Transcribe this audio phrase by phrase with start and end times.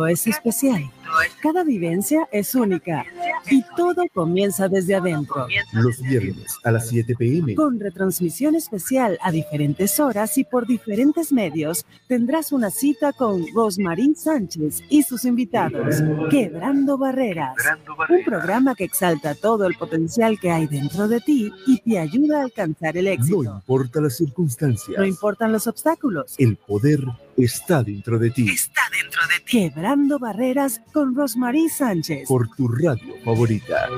[0.00, 0.90] momento es especial.
[1.42, 3.04] Cada vivencia es única
[3.50, 5.46] y todo comienza desde adentro.
[5.72, 7.54] Los viernes a las 7 pm.
[7.54, 14.14] Con retransmisión especial a diferentes horas y por diferentes medios, tendrás una cita con Rosmarín
[14.14, 15.96] Sánchez y sus invitados.
[16.30, 17.56] Quebrando Barreras.
[18.08, 22.40] Un programa que exalta todo el potencial que hay dentro de ti y te ayuda
[22.40, 23.42] a alcanzar el éxito.
[23.42, 24.96] No importa las circunstancias.
[24.96, 26.34] No importan los obstáculos.
[26.38, 27.00] El poder
[27.42, 28.48] está dentro de ti.
[28.48, 29.70] Está dentro de ti.
[29.70, 32.28] Quebrando Barreras con Rosmarie Sánchez.
[32.28, 33.88] Por tu radio favorita.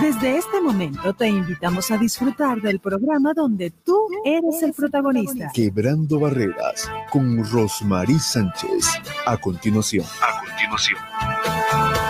[0.00, 5.50] Desde este momento te invitamos a disfrutar del programa donde tú eres el protagonista.
[5.52, 8.86] Quebrando Barreras con Rosmarie Sánchez.
[9.26, 10.06] A continuación.
[10.22, 12.09] A continuación.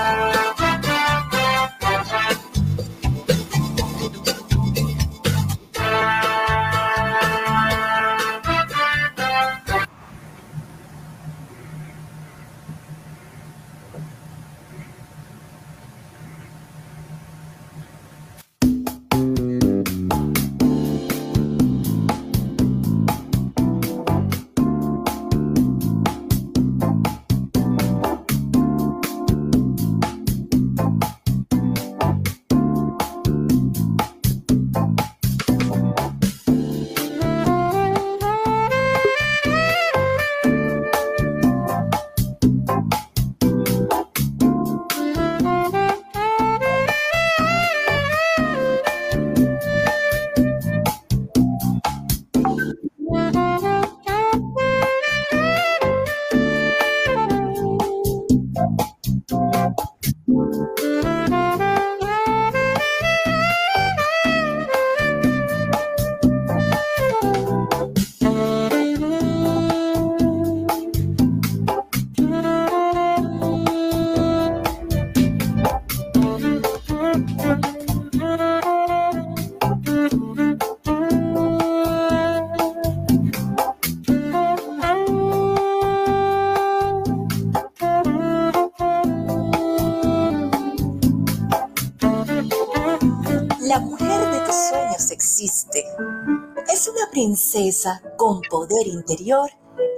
[97.51, 99.51] Princesa con poder interior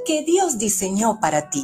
[0.06, 1.62] que Dios diseñó para ti.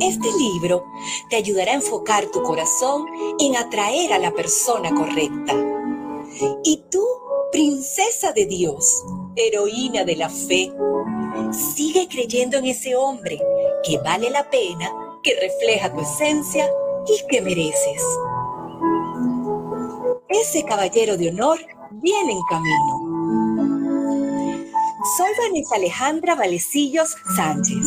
[0.00, 0.84] Este libro
[1.30, 3.06] te ayudará a enfocar tu corazón
[3.38, 5.54] en atraer a la persona correcta.
[6.64, 7.02] Y tú,
[7.50, 9.04] princesa de Dios,
[9.36, 10.70] heroína de la fe,
[11.74, 13.40] sigue creyendo en ese hombre
[13.82, 16.68] que vale la pena, que refleja tu esencia
[17.06, 18.02] y que mereces.
[20.28, 21.58] Ese caballero de honor
[22.02, 22.93] viene en camino
[25.04, 27.86] soy Vanessa Alejandra Valecillos Sánchez,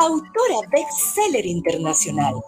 [0.00, 2.42] autora bestseller internacional.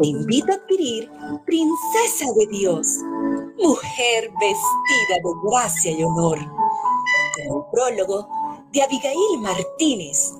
[0.00, 1.08] Te invito a adquirir
[1.46, 2.98] Princesa de Dios,
[3.62, 8.28] mujer vestida de gracia y honor, con el prólogo
[8.72, 10.34] de Abigail Martínez,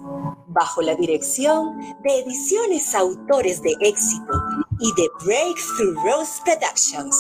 [0.49, 4.33] bajo la dirección de Ediciones Autores de Éxito
[4.81, 7.17] y de Breakthrough Rose Productions.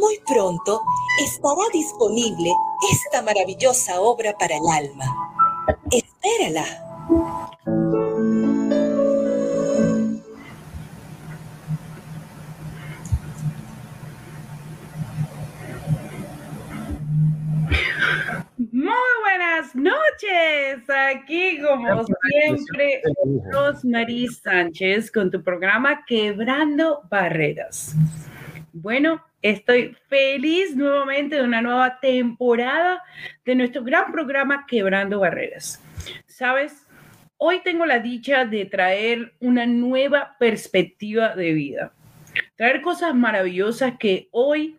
[0.00, 0.80] Muy pronto
[1.22, 2.50] estará disponible
[2.90, 5.04] esta maravillosa obra para el alma.
[5.92, 6.64] Espérala.
[18.72, 23.02] Muy buenas noches, aquí como siempre,
[23.52, 27.94] Rosmarie Sánchez con tu programa Quebrando Barreras.
[28.72, 33.02] Bueno, estoy feliz nuevamente de una nueva temporada
[33.44, 35.82] de nuestro gran programa Quebrando Barreras.
[36.26, 36.86] Sabes,
[37.36, 41.92] hoy tengo la dicha de traer una nueva perspectiva de vida,
[42.54, 44.76] traer cosas maravillosas que hoy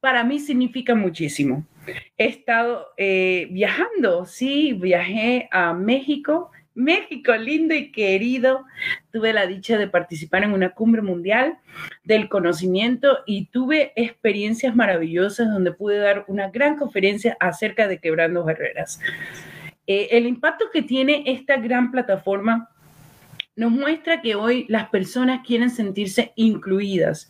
[0.00, 1.64] para mí significan muchísimo.
[2.16, 8.64] He estado eh, viajando, sí, viajé a México México, lindo y querido.
[9.10, 11.58] Tuve la dicha de participar en una cumbre mundial
[12.04, 18.44] del conocimiento y tuve experiencias maravillosas donde pude dar una gran conferencia acerca de quebrando
[18.44, 19.00] barreras.
[19.88, 22.70] Eh, el impacto que tiene esta gran plataforma
[23.56, 27.28] nos muestra que hoy las personas quieren sentirse incluidas.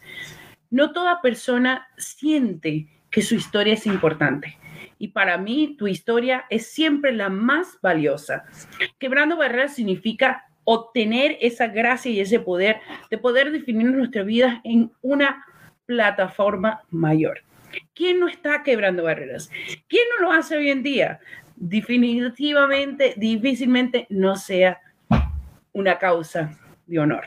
[0.69, 4.59] No toda persona siente que su historia es importante
[4.99, 8.45] y para mí tu historia es siempre la más valiosa.
[8.99, 12.81] Quebrando barreras significa obtener esa gracia y ese poder
[13.11, 15.45] de poder definir nuestra vida en una
[15.87, 17.41] plataforma mayor.
[17.95, 19.51] ¿Quién no está quebrando barreras?
[19.89, 21.21] ¿Quién no lo hace hoy en día?
[21.59, 24.81] definitivamente, difícilmente no sea
[25.73, 26.57] una causa
[26.87, 27.25] de honor.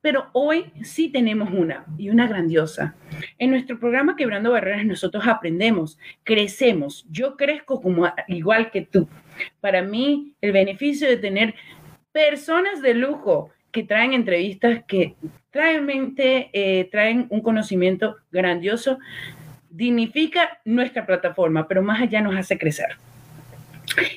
[0.00, 2.94] Pero hoy sí tenemos una y una grandiosa.
[3.38, 7.06] En nuestro programa Quebrando Barreras nosotros aprendemos, crecemos.
[7.10, 9.08] Yo crezco como igual que tú.
[9.60, 11.54] Para mí el beneficio de tener
[12.12, 15.14] personas de lujo que traen entrevistas que
[15.50, 18.98] traen, eh, traen un conocimiento grandioso,
[19.70, 22.96] dignifica nuestra plataforma, pero más allá nos hace crecer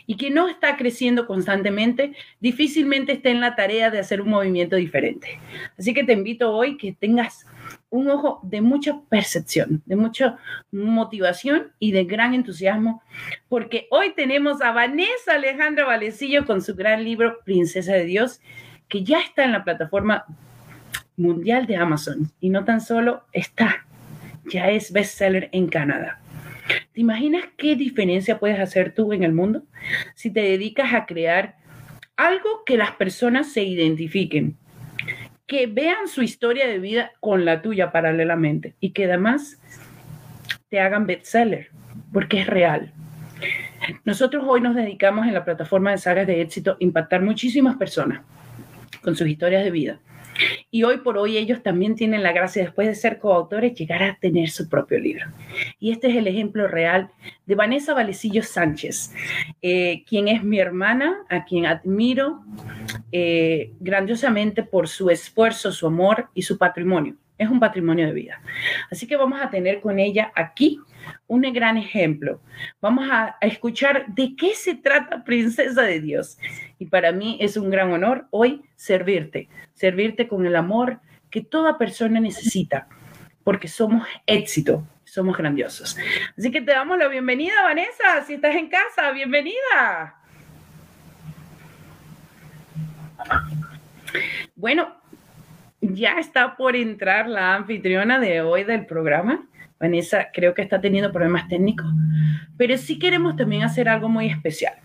[0.05, 4.75] y que no está creciendo constantemente, difícilmente está en la tarea de hacer un movimiento
[4.75, 5.39] diferente.
[5.77, 7.45] Así que te invito hoy que tengas
[7.89, 10.37] un ojo de mucha percepción, de mucha
[10.71, 13.03] motivación y de gran entusiasmo,
[13.49, 18.41] porque hoy tenemos a Vanessa Alejandra Valecillo con su gran libro Princesa de Dios,
[18.89, 20.25] que ya está en la plataforma
[21.17, 23.85] mundial de Amazon y no tan solo está,
[24.45, 26.22] ya es bestseller en Canadá.
[26.93, 29.63] ¿Te imaginas qué diferencia puedes hacer tú en el mundo
[30.15, 31.55] si te dedicas a crear
[32.15, 34.57] algo que las personas se identifiquen,
[35.47, 39.59] que vean su historia de vida con la tuya paralelamente y que además
[40.69, 41.69] te hagan bestseller,
[42.11, 42.93] porque es real.
[44.05, 48.21] Nosotros hoy nos dedicamos en la plataforma de sagas de éxito a impactar muchísimas personas
[49.01, 49.99] con sus historias de vida.
[50.71, 54.17] Y hoy por hoy ellos también tienen la gracia, después de ser coautores, llegar a
[54.19, 55.25] tener su propio libro.
[55.79, 57.09] Y este es el ejemplo real
[57.45, 59.13] de Vanessa Valecillo Sánchez,
[59.61, 62.43] eh, quien es mi hermana, a quien admiro
[63.11, 67.15] eh, grandiosamente por su esfuerzo, su amor y su patrimonio.
[67.43, 68.41] Es un patrimonio de vida.
[68.89, 70.79] Así que vamos a tener con ella aquí
[71.27, 72.39] un gran ejemplo.
[72.79, 76.37] Vamos a, escuchar de qué se trata Princesa de Dios.
[76.79, 81.77] Y para mí es un gran honor hoy servirte, servirte con el amor que toda
[81.77, 82.87] persona necesita,
[83.43, 85.97] porque somos éxito, somos grandiosos.
[86.37, 90.15] Así que te damos la bienvenida, Vanessa, si estás en casa, bienvenida.
[94.55, 95.02] Bueno,
[95.91, 99.45] ya está por entrar la anfitriona de hoy del programa.
[99.79, 101.87] Vanessa creo que está teniendo problemas técnicos,
[102.57, 104.75] pero sí queremos también hacer algo muy especial.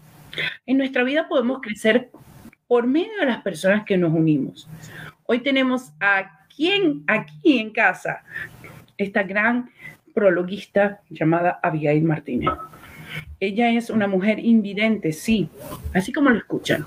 [0.66, 2.10] En nuestra vida podemos crecer
[2.66, 4.68] por medio de las personas que nos unimos.
[5.26, 8.24] Hoy tenemos a quien aquí en casa,
[8.96, 9.70] esta gran
[10.14, 12.50] prologuista llamada Abigail Martínez.
[13.40, 15.48] Ella es una mujer invidente, sí,
[15.94, 16.84] así como lo escuchan,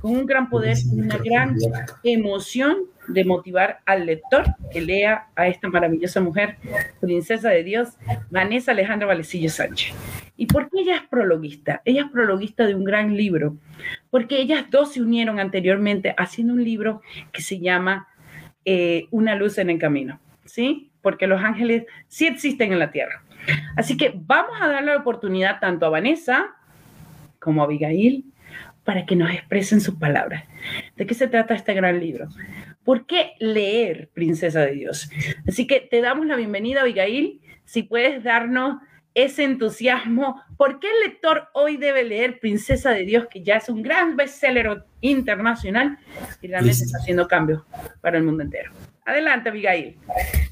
[0.00, 1.56] con un gran poder, una gran
[2.02, 2.76] emoción
[3.08, 6.56] de motivar al lector que lea a esta maravillosa mujer,
[7.00, 7.96] princesa de Dios,
[8.30, 9.94] Vanessa Alejandra Valecillo Sánchez.
[10.36, 11.82] ¿Y por qué ella es prologuista?
[11.84, 13.56] Ella es prologuista de un gran libro,
[14.10, 17.02] porque ellas dos se unieron anteriormente haciendo un libro
[17.32, 18.08] que se llama
[18.64, 20.90] eh, Una luz en el camino, ¿sí?
[21.02, 23.22] Porque los ángeles sí existen en la tierra.
[23.76, 26.54] Así que vamos a darle la oportunidad tanto a Vanessa
[27.38, 28.24] como a Abigail
[28.84, 30.44] para que nos expresen sus palabras.
[30.96, 32.28] ¿De qué se trata este gran libro?
[32.84, 35.08] ¿Por qué leer Princesa de Dios?
[35.48, 37.40] Así que te damos la bienvenida, Abigail.
[37.64, 38.76] Si puedes darnos
[39.14, 43.68] ese entusiasmo, ¿por qué el lector hoy debe leer Princesa de Dios, que ya es
[43.70, 45.98] un gran bestseller internacional
[46.42, 47.62] y realmente está haciendo cambios
[48.02, 48.72] para el mundo entero?
[49.06, 49.96] Adelante, Abigail.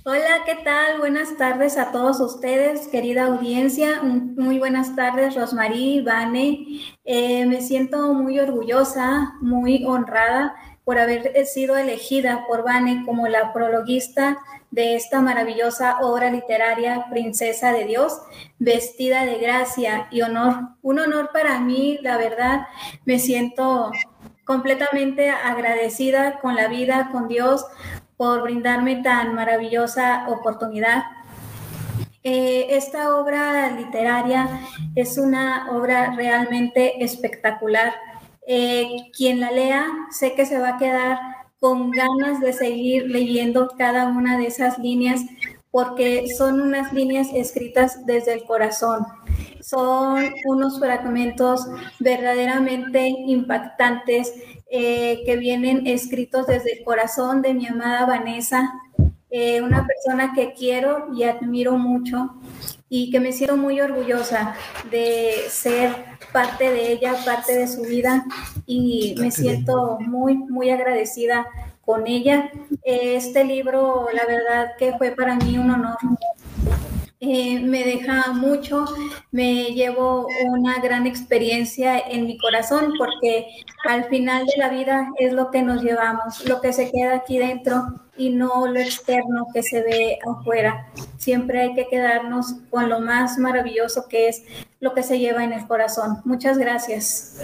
[0.04, 0.98] Hola, ¿qué tal?
[1.00, 4.02] Buenas tardes a todos ustedes, querida audiencia.
[4.02, 6.80] Muy buenas tardes, Rosmarie, Vane.
[7.04, 13.52] Eh, me siento muy orgullosa, muy honrada por haber sido elegida por Vane como la
[13.52, 14.38] prologuista
[14.70, 18.20] de esta maravillosa obra literaria, Princesa de Dios,
[18.58, 20.76] vestida de gracia y honor.
[20.82, 22.66] Un honor para mí, la verdad,
[23.04, 23.92] me siento
[24.44, 27.64] completamente agradecida con la vida, con Dios,
[28.16, 31.04] por brindarme tan maravillosa oportunidad.
[32.24, 34.48] Eh, esta obra literaria
[34.94, 37.92] es una obra realmente espectacular.
[38.46, 41.18] Eh, quien la lea, sé que se va a quedar
[41.60, 45.20] con ganas de seguir leyendo cada una de esas líneas
[45.70, 49.06] porque son unas líneas escritas desde el corazón.
[49.60, 51.66] Son unos fragmentos
[51.98, 54.34] verdaderamente impactantes
[54.70, 58.70] eh, que vienen escritos desde el corazón de mi amada Vanessa,
[59.30, 62.34] eh, una persona que quiero y admiro mucho
[62.94, 64.54] y que me siento muy orgullosa
[64.90, 65.94] de ser
[66.30, 68.22] parte de ella, parte de su vida
[68.66, 71.46] y me siento muy, muy agradecida
[71.86, 72.50] con ella.
[72.84, 75.96] Este libro, la verdad que fue para mí un honor.
[77.24, 78.84] Eh, me deja mucho,
[79.30, 83.46] me llevo una gran experiencia en mi corazón porque
[83.88, 87.38] al final de la vida es lo que nos llevamos, lo que se queda aquí
[87.38, 90.88] dentro y no lo externo que se ve afuera.
[91.16, 94.42] Siempre hay que quedarnos con lo más maravilloso que es
[94.80, 96.22] lo que se lleva en el corazón.
[96.24, 97.36] Muchas gracias.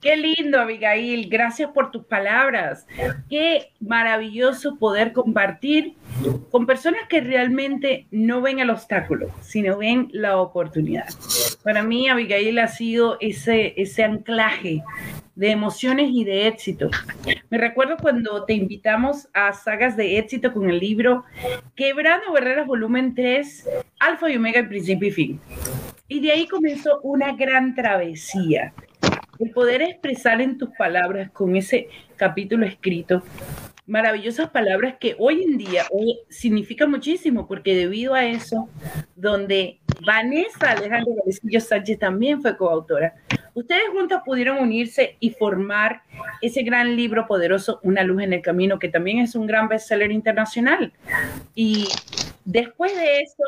[0.00, 1.28] Qué lindo, Abigail.
[1.28, 2.86] Gracias por tus palabras.
[3.28, 5.94] Qué maravilloso poder compartir
[6.50, 11.08] con personas que realmente no ven el obstáculo, sino ven la oportunidad.
[11.62, 14.82] Para mí, Abigail ha sido ese, ese anclaje
[15.34, 16.88] de emociones y de éxito.
[17.50, 21.24] Me recuerdo cuando te invitamos a sagas de éxito con el libro
[21.76, 25.40] Quebrando Barreras Volumen 3, Alfa y Omega, el principio y fin.
[26.08, 28.72] Y de ahí comenzó una gran travesía.
[29.40, 33.22] El poder expresar en tus palabras con ese capítulo escrito
[33.90, 38.68] maravillosas palabras que hoy en día hoy significan muchísimo, porque debido a eso,
[39.16, 43.14] donde Vanessa Alejandro Galecillo Sánchez también fue coautora,
[43.54, 46.02] ustedes juntos pudieron unirse y formar
[46.40, 50.10] ese gran libro poderoso, Una luz en el camino, que también es un gran bestseller
[50.10, 50.92] internacional.
[51.54, 51.88] Y
[52.44, 53.44] después de eso,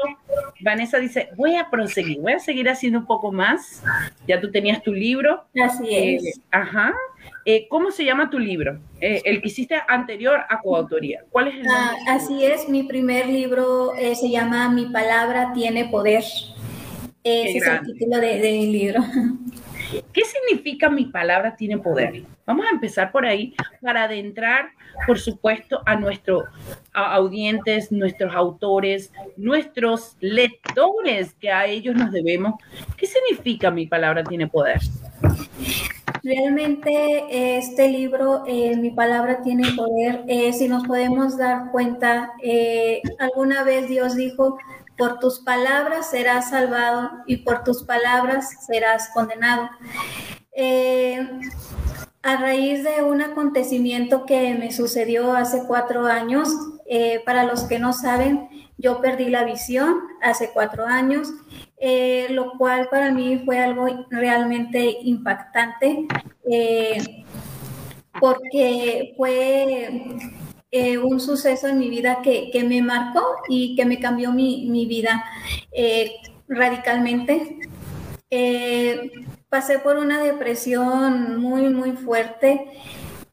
[0.60, 3.82] Vanessa dice, voy a proseguir, voy a seguir haciendo un poco más.
[4.26, 5.44] Ya tú tenías tu libro.
[5.60, 6.24] Así es.
[6.24, 6.92] Eh, ajá.
[7.44, 8.78] Eh, ¿Cómo se llama tu libro?
[9.00, 11.24] Eh, el que hiciste anterior a coautoría.
[11.30, 15.86] ¿Cuál es el ah, así es, mi primer libro eh, se llama Mi palabra tiene
[15.86, 16.22] poder.
[17.24, 19.00] Ese es el título de, mi libro.
[20.52, 22.24] ¿Qué significa mi palabra tiene poder?
[22.44, 24.66] Vamos a empezar por ahí para adentrar,
[25.06, 26.44] por supuesto, a nuestros
[26.92, 32.56] audientes, nuestros autores, nuestros lectores, que a ellos nos debemos.
[32.98, 34.78] ¿Qué significa mi palabra tiene poder?
[36.22, 43.00] Realmente este libro, eh, Mi palabra tiene poder, eh, si nos podemos dar cuenta, eh,
[43.18, 44.58] alguna vez Dios dijo,
[44.98, 49.70] por tus palabras serás salvado y por tus palabras serás condenado.
[52.22, 56.48] A raíz de un acontecimiento que me sucedió hace cuatro años,
[57.24, 61.28] para los que no saben, yo perdí la visión hace cuatro años
[61.84, 66.06] eh, lo cual para mí fue algo realmente impactante,
[66.48, 67.24] eh,
[68.20, 70.04] porque fue
[70.70, 74.86] eh, un suceso en mi vida que, me marcó y que me cambió mi, mi
[74.86, 75.24] vida
[76.46, 77.58] radicalmente.
[79.52, 82.68] Pasé por una depresión muy, muy fuerte,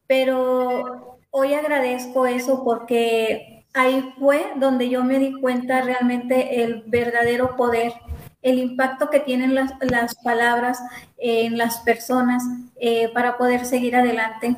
[0.06, 7.56] pero hoy agradezco eso porque ahí fue donde yo me di cuenta realmente el verdadero
[7.56, 7.94] poder
[8.42, 10.78] el impacto que tienen las, palabras
[11.16, 12.42] en las personas
[12.78, 14.56] eh, para poder seguir adelante.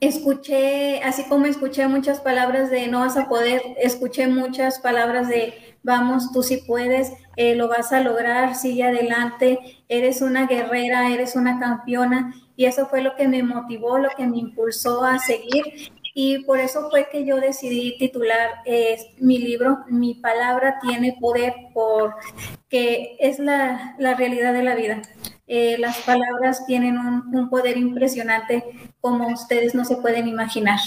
[0.00, 5.67] Escuché, así como escuché muchas palabras de no vas a poder, escuché muchas palabras de
[5.88, 11.34] vamos, tú sí puedes, eh, lo vas a lograr, sigue adelante, eres una guerrera, eres
[11.34, 12.34] una campeona.
[12.54, 15.90] Y eso fue lo que me motivó, lo que me impulsó a seguir
[16.20, 21.54] y por eso fue que yo decidí titular eh, mi libro Mi palabra tiene poder,
[21.72, 25.00] porque es la, realidad de la vida.
[25.46, 28.64] Eh, las palabras tienen un, poder impresionante
[29.00, 30.80] como ustedes no se pueden imaginar.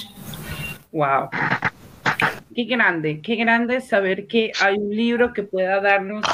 [0.91, 1.29] ¡Wow!
[2.53, 6.25] Qué grande, qué grande saber que hay un libro que pueda darnos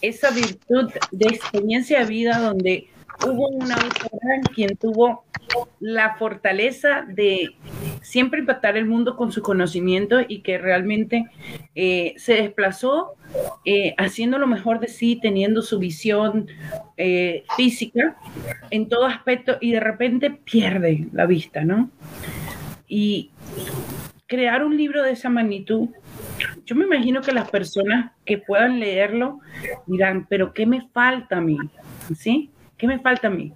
[0.00, 2.88] esa virtud de experiencia de vida donde
[3.26, 5.24] hubo una autora quien tuvo
[5.80, 7.56] la fortaleza de
[8.02, 11.26] siempre impactar el mundo con su conocimiento y que realmente
[11.74, 13.16] eh, se desplazó
[13.64, 16.48] eh, haciendo lo mejor de sí, teniendo su visión
[16.96, 18.16] eh, física
[18.70, 21.90] en todo aspecto y de repente pierde la vista, ¿no?
[22.86, 23.30] Y
[24.26, 25.88] crear un libro de esa magnitud,
[26.64, 29.40] yo me imagino que las personas que puedan leerlo
[29.86, 31.58] dirán, pero ¿qué me falta a mí?
[32.16, 32.50] ¿Sí?
[32.76, 33.52] ¿Qué me falta a mí?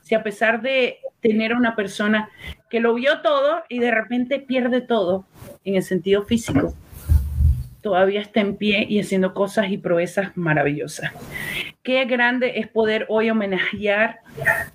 [0.00, 2.30] Si a pesar de tener una persona
[2.70, 5.26] que lo vio todo y de repente pierde todo
[5.64, 6.74] en el sentido físico,
[7.82, 11.12] todavía está en pie y haciendo cosas y proezas maravillosas.
[11.82, 14.20] Qué grande es poder hoy homenajear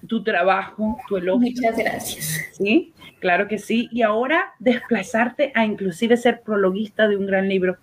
[0.07, 1.51] tu trabajo, tu elogio.
[1.55, 2.41] Muchas gracias.
[2.51, 3.89] Sí, claro que sí.
[3.91, 7.77] Y ahora desplazarte a inclusive ser prologuista de un gran libro,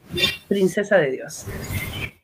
[0.49, 1.47] Princesa de Dios.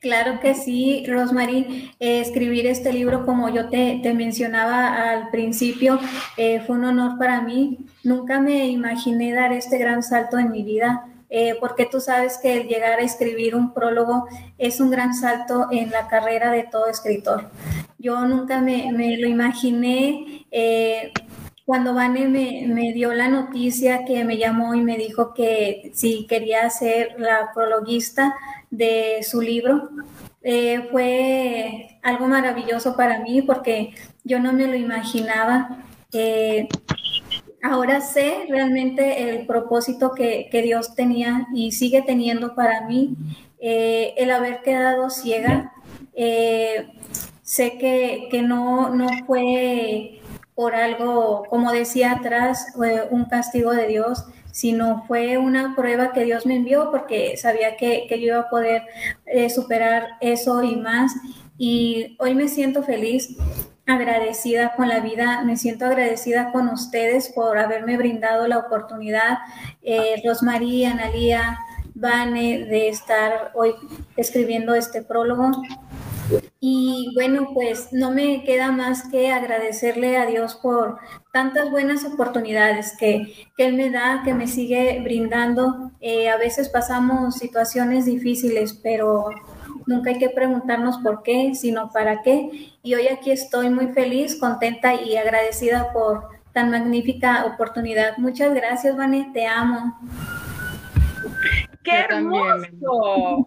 [0.00, 1.92] Claro que sí, Rosemary.
[2.00, 6.00] Eh, escribir este libro, como yo te, mencionaba al principio,
[6.38, 7.80] eh, fue un honor para mí.
[8.02, 12.62] Nunca me imaginé dar este gran salto en mi vida, eh, porque tú sabes que
[12.62, 14.26] el llegar a escribir un prólogo
[14.56, 17.50] es un gran salto en la carrera de todo escritor.
[17.98, 20.46] Yo nunca me, lo imaginé.
[21.66, 26.68] Cuando Vane me, dio la noticia que me llamó y me dijo que si quería
[26.70, 28.34] ser la prologuista,
[28.70, 29.90] de su libro.
[30.42, 35.84] Eh, fue algo maravilloso para mí porque yo no me lo imaginaba.
[36.12, 36.68] Eh,
[37.62, 43.16] ahora sé realmente el propósito que, Dios tenía y sigue teniendo para mí,
[43.58, 45.72] eh, el haber quedado ciega
[47.42, 50.20] sé que, que no, no fue
[50.54, 52.74] por algo, como decía atrás,
[53.10, 58.06] un castigo de Dios, sino fue una prueba que Dios me envió porque sabía que,
[58.08, 58.82] que yo iba a poder
[59.26, 61.12] eh, superar eso y más.
[61.56, 63.36] Y hoy me siento feliz,
[63.86, 69.38] agradecida con la vida, me siento agradecida con ustedes por haberme brindado la oportunidad,
[69.82, 71.58] eh, Rosmarie, Analía,
[71.94, 73.74] Vane, de estar hoy
[74.16, 75.50] escribiendo este prólogo.
[76.60, 80.98] Y bueno, pues no me queda más que agradecerle a Dios por
[81.32, 85.92] tantas buenas oportunidades que, Él me da, que me sigue brindando.
[86.00, 89.30] Eh, a veces pasamos situaciones difíciles, pero
[89.86, 92.72] nunca hay que preguntarnos por qué, sino para qué.
[92.82, 98.16] Y hoy aquí estoy muy feliz, contenta y agradecida por tan magnífica oportunidad.
[98.18, 99.98] Muchas gracias, Vane, te amo.
[101.82, 103.46] ¡Qué hermoso!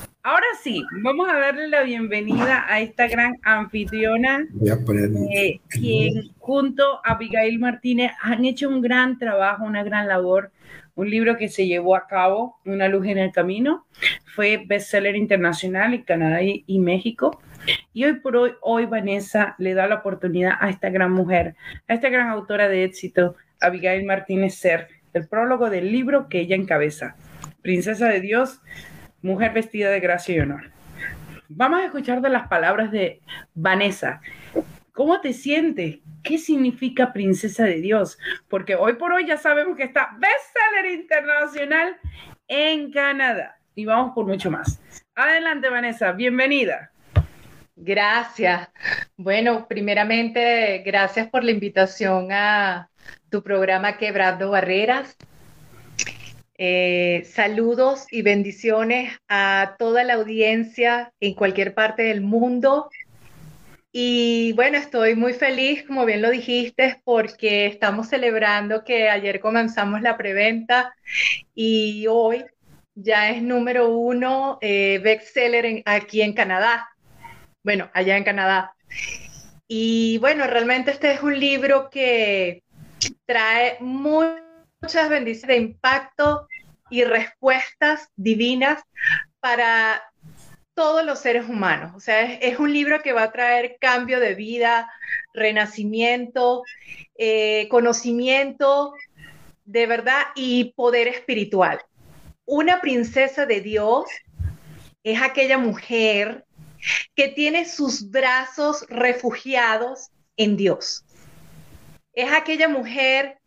[0.22, 4.46] Ahora sí, vamos a darle la bienvenida a esta gran anfitriona,
[5.34, 10.52] eh, quien junto a Abigail Martínez han hecho un gran trabajo, una gran labor,
[10.94, 13.86] un libro que se llevó a cabo, Una luz en el camino,
[14.34, 17.40] fue bestseller internacional en Canadá y, y México.
[17.94, 21.56] Y hoy por hoy, hoy Vanessa le da la oportunidad a esta gran mujer,
[21.88, 26.56] a esta gran autora de éxito, Abigail Martínez Ser, el prólogo del libro que ella
[26.56, 27.16] encabeza,
[27.62, 28.60] Princesa de Dios,
[29.22, 30.70] mujer vestida de gracia y honor.
[31.48, 33.20] Vamos a escuchar de las palabras de
[33.54, 34.20] Vanessa.
[34.92, 35.98] ¿Cómo te sientes?
[36.22, 38.18] ¿Qué significa princesa de Dios?
[38.48, 41.96] Porque hoy por hoy ya sabemos que está bestseller internacional
[42.46, 43.58] en Canadá.
[43.74, 44.80] Y vamos por mucho más.
[45.14, 46.90] Adelante, Vanessa, bienvenida.
[47.76, 48.68] Gracias.
[49.16, 52.90] Bueno, primeramente, gracias por la invitación a
[53.30, 55.16] tu programa Quebrando Barreras.
[56.62, 62.90] Eh, saludos y bendiciones a toda la audiencia en cualquier parte del mundo.
[63.92, 70.02] Y bueno, estoy muy feliz, como bien lo dijiste, porque estamos celebrando que ayer comenzamos
[70.02, 70.94] la preventa
[71.54, 72.44] y hoy
[72.94, 76.90] ya es número uno eh, bestseller aquí en Canadá.
[77.62, 78.74] Bueno, allá en Canadá.
[79.66, 82.62] Y bueno, realmente este es un libro que
[83.24, 83.78] trae
[84.80, 86.48] muchas bendiciones de impacto
[86.88, 88.82] y respuestas divinas
[89.40, 90.02] para
[90.74, 91.92] todos los seres humanos.
[91.94, 94.90] O sea, es, un libro que va a traer cambio de vida,
[95.34, 96.62] renacimiento,
[97.16, 98.94] eh, conocimiento
[99.64, 101.80] de verdad y poder espiritual.
[102.46, 104.06] Una princesa de Dios
[105.04, 106.44] es aquella mujer
[107.14, 111.04] que tiene sus brazos refugiados en Dios.
[112.14, 113.39] Es aquella mujer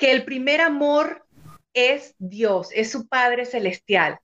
[0.00, 1.26] que el primer amor
[1.74, 4.18] es Dios, es su Padre Celestial.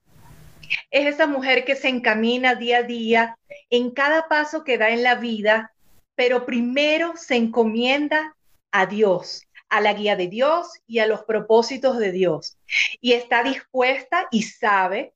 [0.89, 3.37] Es esa mujer que se encamina día a día
[3.69, 5.71] en cada paso que da en la vida,
[6.15, 8.35] pero primero se encomienda
[8.71, 12.57] a Dios, a la guía de Dios y a los propósitos de Dios.
[12.99, 15.13] Y está dispuesta y sabe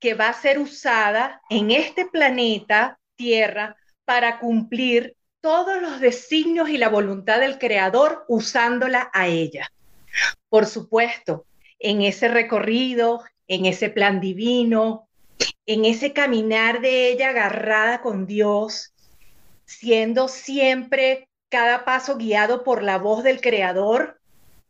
[0.00, 6.76] que va a ser usada en este planeta Tierra para cumplir todos los designios y
[6.76, 9.70] la voluntad del Creador usándola a ella.
[10.48, 11.46] Por supuesto,
[11.78, 15.08] en ese recorrido, en ese plan divino,
[15.66, 18.92] en ese caminar de ella agarrada con Dios,
[19.64, 24.20] siendo siempre cada paso guiado por la voz del Creador,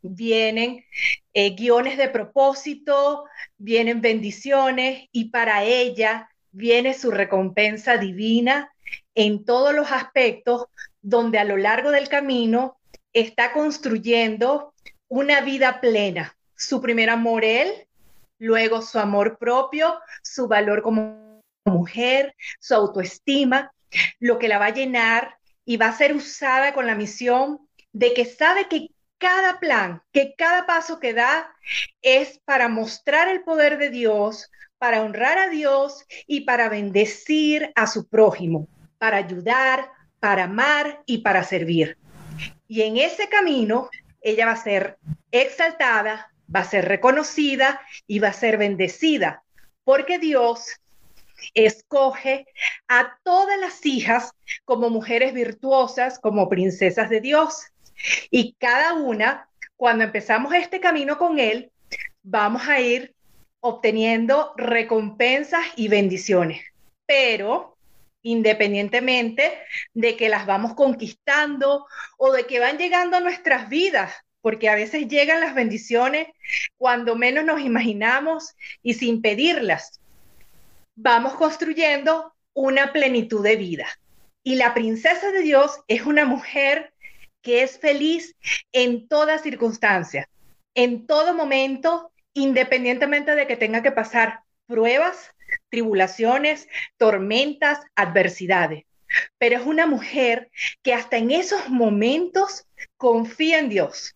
[0.01, 0.85] vienen
[1.33, 3.25] eh, guiones de propósito,
[3.57, 8.71] vienen bendiciones y para ella viene su recompensa divina
[9.15, 10.65] en todos los aspectos
[11.01, 12.77] donde a lo largo del camino
[13.13, 14.73] está construyendo
[15.13, 17.71] una vida plena, su primer amor él,
[18.39, 23.71] luego su amor propio, su valor como mujer, su autoestima,
[24.19, 27.59] lo que la va a llenar y va a ser usada con la misión
[27.91, 28.87] de que sabe que
[29.19, 31.47] cada plan, que cada paso que da
[32.01, 34.49] es para mostrar el poder de Dios,
[34.79, 41.19] para honrar a Dios y para bendecir a su prójimo, para ayudar, para amar y
[41.19, 41.99] para servir.
[42.67, 43.91] Y en ese camino,
[44.23, 44.97] ella va a ser
[45.31, 49.43] exaltada, va a ser reconocida y va a ser bendecida,
[49.83, 50.79] porque Dios
[51.53, 52.47] escoge
[52.87, 54.31] a todas las hijas
[54.65, 57.65] como mujeres virtuosas, como princesas de Dios.
[58.31, 61.71] Y cada una, cuando empezamos este camino con Él,
[62.23, 63.13] vamos a ir
[63.59, 66.61] obteniendo recompensas y bendiciones.
[67.05, 67.72] Pero
[68.23, 69.59] independientemente
[69.93, 71.85] de que las vamos conquistando
[72.17, 76.27] o de que van llegando a nuestras vidas, porque a veces llegan las bendiciones
[76.77, 79.99] cuando menos nos imaginamos y sin pedirlas.
[80.95, 83.87] vamos construyendo una plenitud de vida.
[84.43, 86.93] Y la princesa de Dios es una mujer
[87.41, 88.35] que es feliz
[88.71, 90.29] en toda circunstancia,
[90.75, 95.32] en todo momento, independientemente de que tenga que pasar pruebas,
[95.69, 98.83] tribulaciones, tormentas, adversidades.
[99.37, 100.49] Pero es una mujer
[100.81, 102.65] que hasta en esos momentos
[102.97, 104.15] confía en Dios,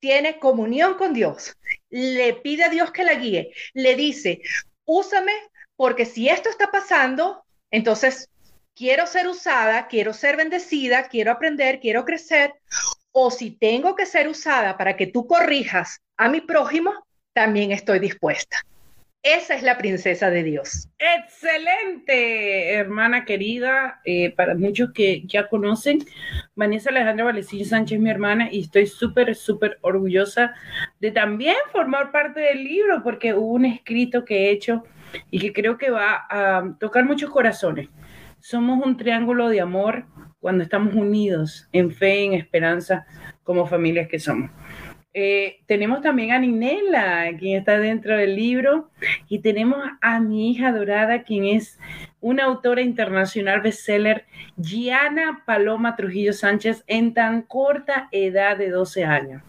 [0.00, 1.56] tiene comunión con Dios,
[1.90, 4.40] le pide a Dios que la guíe, le dice,
[4.84, 5.32] úsame
[5.76, 8.28] porque si esto está pasando, entonces
[8.74, 12.54] quiero ser usada, quiero ser bendecida, quiero aprender, quiero crecer,
[13.12, 16.92] o si tengo que ser usada para que tú corrijas a mi prójimo,
[17.32, 18.64] también estoy dispuesta.
[19.22, 20.88] Esa es la princesa de Dios.
[20.98, 24.00] Excelente, hermana querida.
[24.04, 25.98] Eh, para muchos que ya conocen,
[26.54, 30.54] Vanessa Alejandra Valecillo Sánchez, mi hermana, y estoy súper, súper orgullosa
[31.00, 34.84] de también formar parte del libro, porque hubo un escrito que he hecho
[35.30, 37.88] y que creo que va a tocar muchos corazones.
[38.38, 40.06] Somos un triángulo de amor
[40.38, 43.04] cuando estamos unidos en fe, en esperanza,
[43.42, 44.50] como familias que somos.
[45.14, 48.90] Eh, tenemos también a Ninela, quien está dentro del libro,
[49.28, 51.78] y tenemos a mi hija dorada, quien es
[52.20, 59.42] una autora internacional bestseller, Gianna Paloma Trujillo Sánchez, en tan corta edad de 12 años.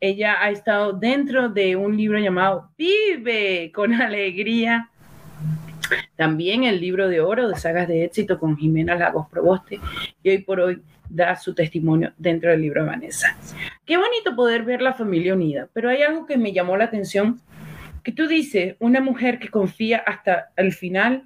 [0.00, 4.90] Ella ha estado dentro de un libro llamado Vive con Alegría.
[6.16, 9.80] También el libro de oro de sagas de éxito con Jimena Lagos Proboste.
[10.22, 13.36] Y hoy por hoy da su testimonio dentro del libro de Vanessa.
[13.84, 17.40] Qué bonito poder ver la familia unida, pero hay algo que me llamó la atención,
[18.02, 21.24] que tú dices, una mujer que confía hasta el final,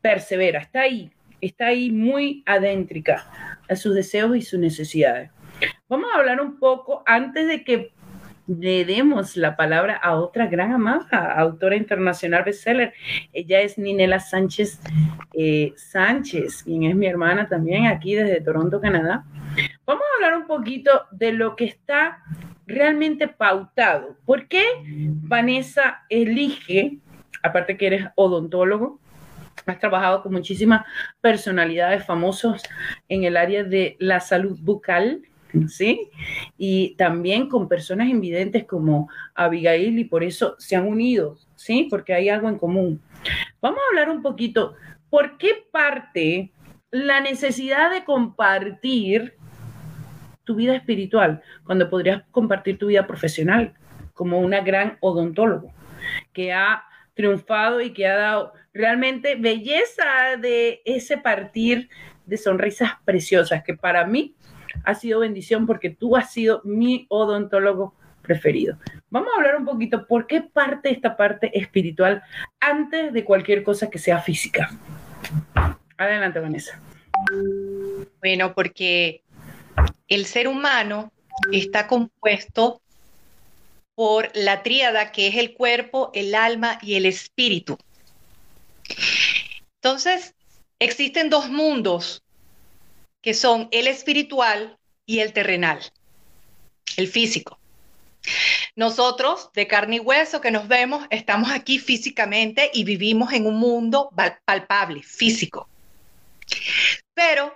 [0.00, 3.26] persevera, está ahí, está ahí muy adéntrica
[3.68, 5.30] a sus deseos y sus necesidades.
[5.88, 7.92] Vamos a hablar un poco antes de que
[8.46, 12.92] le demos la palabra a otra gran amada, autora internacional bestseller.
[13.32, 14.80] Ella es Ninela Sánchez
[15.34, 19.24] eh, Sánchez, quien es mi hermana también aquí desde Toronto, Canadá.
[19.84, 22.22] Vamos a hablar un poquito de lo que está
[22.66, 24.16] realmente pautado.
[24.24, 26.98] ¿Por qué Vanessa elige,
[27.42, 29.00] aparte que eres odontólogo,
[29.66, 30.84] has trabajado con muchísimas
[31.20, 32.62] personalidades famosas
[33.08, 35.22] en el área de la salud bucal,
[35.68, 36.10] ¿sí?
[36.56, 41.86] Y también con personas invidentes como Abigail y por eso se han unido, ¿sí?
[41.90, 43.00] Porque hay algo en común.
[43.60, 44.74] Vamos a hablar un poquito,
[45.10, 46.52] ¿por qué parte
[46.90, 49.34] la necesidad de compartir
[50.44, 53.74] tu vida espiritual cuando podrías compartir tu vida profesional
[54.14, 55.72] como una gran odontólogo
[56.32, 61.88] que ha triunfado y que ha dado realmente belleza de ese partir
[62.26, 64.35] de sonrisas preciosas que para mí
[64.86, 68.78] ha sido bendición porque tú has sido mi odontólogo preferido.
[69.10, 72.22] Vamos a hablar un poquito por qué parte esta parte espiritual
[72.60, 74.70] antes de cualquier cosa que sea física.
[75.98, 76.80] Adelante, Vanessa.
[78.20, 79.22] Bueno, porque
[80.08, 81.12] el ser humano
[81.52, 82.80] está compuesto
[83.96, 87.76] por la tríada que es el cuerpo, el alma y el espíritu.
[89.82, 90.34] Entonces,
[90.78, 92.22] existen dos mundos
[93.26, 95.80] que son el espiritual y el terrenal,
[96.96, 97.58] el físico.
[98.76, 103.56] Nosotros, de carne y hueso que nos vemos, estamos aquí físicamente y vivimos en un
[103.56, 104.10] mundo
[104.44, 105.68] palpable, físico.
[107.14, 107.52] Pero,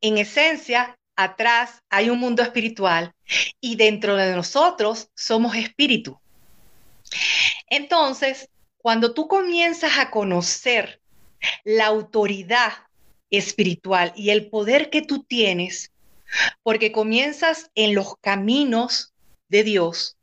[0.00, 3.12] en esencia, atrás hay un mundo espiritual
[3.60, 6.18] y dentro de nosotros somos espíritu.
[7.68, 8.48] Entonces,
[8.78, 11.02] cuando tú comienzas a conocer
[11.64, 12.72] la autoridad
[13.32, 15.90] espiritual y el poder que tú tienes,
[16.62, 19.12] porque comienzas en los caminos
[19.48, 20.16] de Dios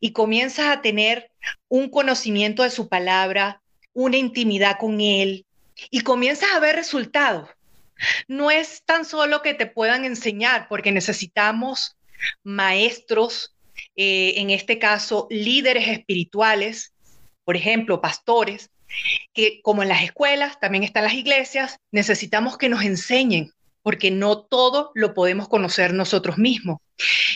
[0.00, 1.30] y comienzas a tener
[1.68, 3.60] un conocimiento de su palabra,
[3.92, 5.44] una intimidad con Él
[5.90, 7.50] y comienzas a ver resultados.
[8.26, 11.96] No es tan solo que te puedan enseñar, porque necesitamos
[12.42, 13.54] maestros,
[13.96, 16.92] eh, en este caso líderes espirituales,
[17.44, 18.70] por ejemplo, pastores,
[19.34, 23.50] que como en las escuelas, también están las iglesias, necesitamos que nos enseñen,
[23.82, 26.78] porque no todo lo podemos conocer nosotros mismos.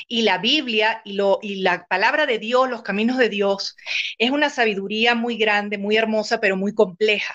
[0.09, 1.17] Y la Biblia y,
[1.57, 3.77] la palabra de Dios, los caminos de Dios,
[4.19, 7.35] es una sabiduría muy grande, muy hermosa, pero muy compleja.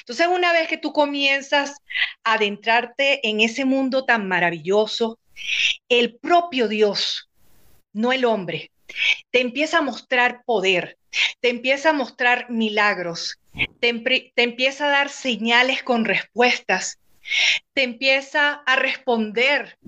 [0.00, 1.76] Entonces, una vez que tú comienzas
[2.24, 5.20] a adentrarte en ese mundo tan maravilloso,
[5.88, 7.28] el propio Dios,
[7.92, 8.72] no el hombre,
[9.30, 10.98] te empieza a mostrar poder,
[11.40, 13.38] te empieza a mostrar milagros,
[13.80, 13.88] te,
[14.36, 16.98] empieza a dar señales con respuestas,
[17.74, 19.78] te empieza a responder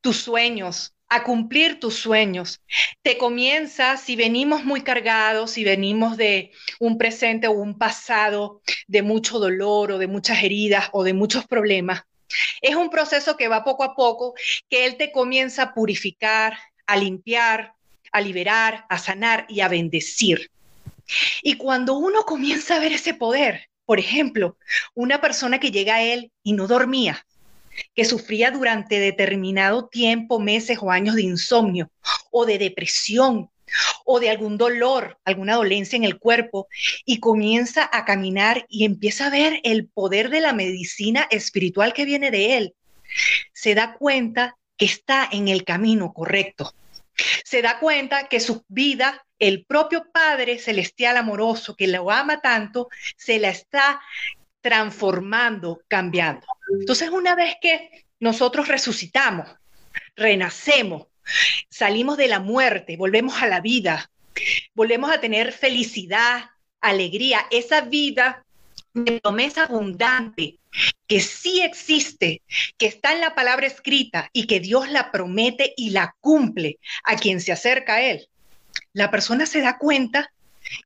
[0.00, 2.60] tus sueños, a cumplir tus sueños.
[3.02, 9.02] Te comienza, si venimos muy cargados, si venimos de un presente o un pasado de
[9.02, 12.02] mucho dolor o de muchas heridas o de muchos problemas,
[12.60, 14.34] es un proceso que va poco a poco,
[14.68, 17.74] que Él te comienza a purificar, a limpiar,
[18.12, 20.50] a liberar, a sanar y a bendecir.
[21.42, 24.56] Y cuando uno comienza a ver ese poder, por ejemplo,
[24.94, 27.26] una persona que llega a Él y no dormía,
[27.94, 31.90] que sufría durante determinado tiempo, meses o años de insomnio
[32.30, 33.50] o de depresión
[34.04, 36.68] o de algún dolor, alguna dolencia en el cuerpo
[37.04, 42.04] y comienza a caminar y empieza a ver el poder de la medicina espiritual que
[42.04, 42.74] viene de él,
[43.52, 46.72] se da cuenta que está en el camino correcto.
[47.44, 52.88] Se da cuenta que su vida, el propio Padre Celestial amoroso que lo ama tanto,
[53.16, 54.00] se la está
[54.60, 56.46] transformando, cambiando.
[56.80, 59.48] Entonces, una vez que nosotros resucitamos,
[60.16, 61.06] renacemos,
[61.70, 64.10] salimos de la muerte, volvemos a la vida,
[64.74, 66.50] volvemos a tener felicidad,
[66.80, 68.44] alegría, esa vida
[68.94, 70.58] de promesa abundante
[71.06, 72.42] que sí existe,
[72.76, 77.16] que está en la palabra escrita y que Dios la promete y la cumple a
[77.16, 78.28] quien se acerca a Él.
[78.92, 80.30] La persona se da cuenta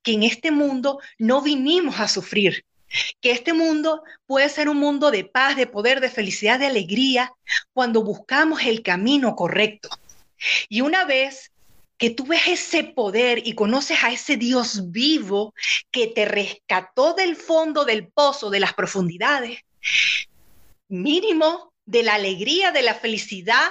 [0.02, 2.64] que en este mundo no vinimos a sufrir,
[3.20, 7.32] que este mundo puede ser un mundo de paz, de poder, de felicidad, de alegría,
[7.72, 9.88] cuando buscamos el camino correcto.
[10.68, 11.52] Y una vez
[11.98, 15.54] que tú ves ese poder y conoces a ese Dios vivo
[15.90, 19.60] que te rescató del fondo del pozo, de las profundidades,
[20.88, 23.68] mínimo de la alegría, de la felicidad,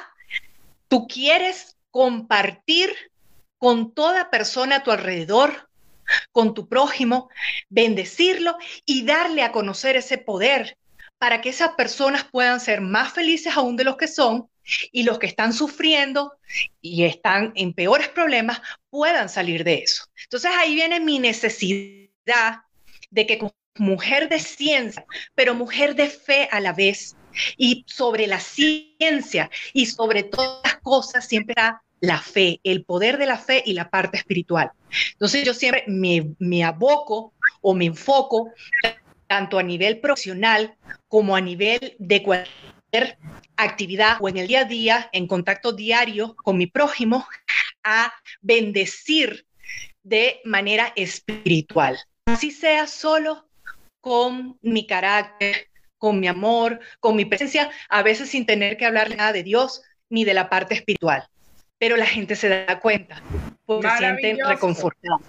[0.88, 2.94] tú quieres compartir
[3.58, 5.70] con toda persona a tu alrededor
[6.32, 7.30] con tu prójimo,
[7.70, 10.78] bendecirlo y darle a conocer ese poder
[11.18, 14.50] para que esas personas puedan ser más felices aún de los que son
[14.92, 16.34] y los que están sufriendo
[16.82, 20.06] y están en peores problemas puedan salir de eso.
[20.24, 22.62] Entonces ahí viene mi necesidad
[23.10, 23.38] de que
[23.82, 27.16] mujer de ciencia, pero mujer de fe a la vez,
[27.58, 33.18] y sobre la ciencia y sobre todas las cosas siempre está la fe, el poder
[33.18, 34.72] de la fe y la parte espiritual.
[35.14, 38.52] Entonces yo siempre me, aboco o me enfoco
[39.26, 40.76] tanto a nivel profesional
[41.08, 43.18] como a nivel de cualquier
[43.56, 47.26] actividad o en el día a día, en contacto diario con mi prójimo,
[47.84, 49.48] a bendecir
[50.04, 51.98] de manera espiritual.
[52.26, 53.48] Así sea solo
[54.02, 59.16] con mi carácter, con mi amor, con mi presencia, a veces sin tener que hablar
[59.16, 61.28] nada de Dios ni de la parte espiritual
[61.82, 63.24] pero la gente se da cuenta
[63.66, 65.22] porque se sienten reconfortados.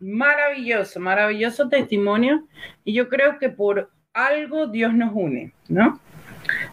[0.00, 2.48] Maravilloso, maravilloso testimonio.
[2.82, 6.00] Y yo creo que por algo Dios nos une, ¿no?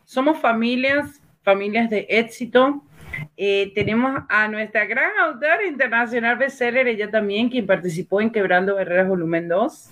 [0.06, 2.82] Somos familias, familias de éxito.
[3.36, 9.10] Eh, tenemos a nuestra gran autora internacional bestseller, ella también, quien participó en Quebrando Barreras
[9.10, 9.90] Volumen 2,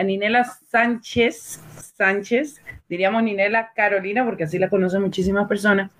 [0.00, 1.60] a Ninela Sánchez,
[1.96, 5.90] Sánchez, diríamos Ninela Carolina, porque así la conocen muchísimas personas.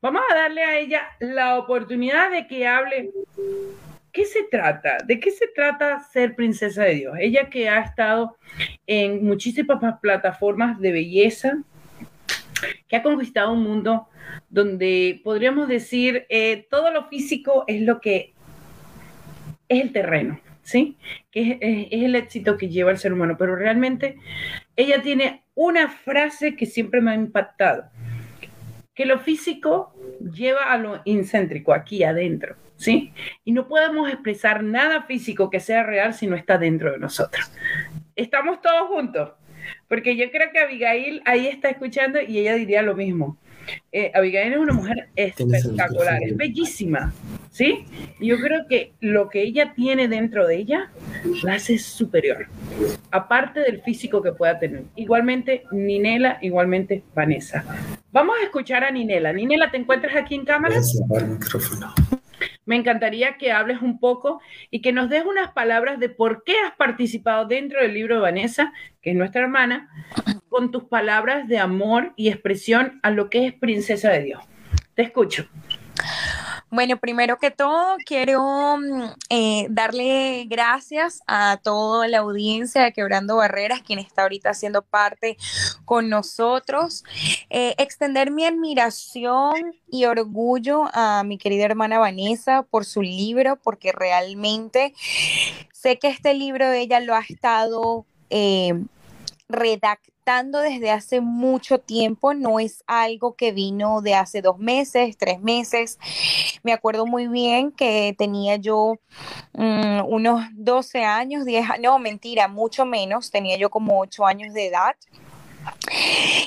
[0.00, 3.10] Vamos a darle a ella la oportunidad de que hable.
[4.12, 4.98] ¿Qué se trata?
[5.04, 7.16] ¿De qué se trata ser princesa de Dios?
[7.18, 8.36] Ella que ha estado
[8.86, 11.58] en muchísimas plataformas de belleza,
[12.86, 14.06] que ha conquistado un mundo
[14.50, 18.34] donde podríamos decir eh, todo lo físico es lo que
[19.68, 20.38] es el terreno,
[20.72, 20.96] ¿sí?
[21.30, 24.16] Que es, es el éxito que lleva el ser humano, pero realmente
[24.74, 27.84] ella tiene una frase que siempre me ha impactado
[28.94, 33.12] que lo físico lleva a lo incéntrico, aquí adentro, ¿sí?
[33.44, 37.50] Y no podemos expresar nada físico que sea real si no está dentro de nosotros.
[38.16, 39.32] Estamos todos juntos,
[39.88, 43.38] porque yo creo que Abigail ahí está escuchando y ella diría lo mismo.
[43.92, 47.12] Eh, Abigail es una mujer espectacular, es bellísima,
[47.50, 47.84] ¿sí?
[48.20, 50.90] yo creo que lo que ella tiene dentro de ella
[51.42, 52.46] la hace superior,
[53.10, 54.84] aparte del físico que pueda tener.
[54.96, 57.64] Igualmente Ninela, igualmente Vanessa.
[58.10, 59.32] Vamos a escuchar a Ninela.
[59.32, 60.76] Ninela, ¿te encuentras aquí en cámara?
[62.64, 66.54] Me encantaría que hables un poco y que nos des unas palabras de por qué
[66.60, 69.88] has participado dentro del libro de Vanessa, que es nuestra hermana,
[70.52, 74.44] con tus palabras de amor y expresión a lo que es princesa de Dios.
[74.94, 75.48] Te escucho.
[76.70, 83.36] Bueno, primero que todo, quiero mm, eh, darle gracias a toda la audiencia de Quebrando
[83.36, 85.36] Barreras, quien está ahorita haciendo parte
[85.84, 87.04] con nosotros.
[87.50, 93.92] Eh, extender mi admiración y orgullo a mi querida hermana Vanessa por su libro, porque
[93.92, 94.94] realmente
[95.72, 98.82] sé que este libro ella lo ha estado eh,
[99.48, 105.40] redactando desde hace mucho tiempo, no es algo que vino de hace dos meses, tres
[105.40, 105.98] meses.
[106.62, 108.98] Me acuerdo muy bien que tenía yo
[109.54, 114.68] mm, unos 12 años, 10, no, mentira, mucho menos, tenía yo como 8 años de
[114.68, 114.94] edad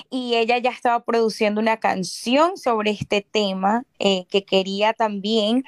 [0.10, 5.64] y ella ya estaba produciendo una canción sobre este tema eh, que quería también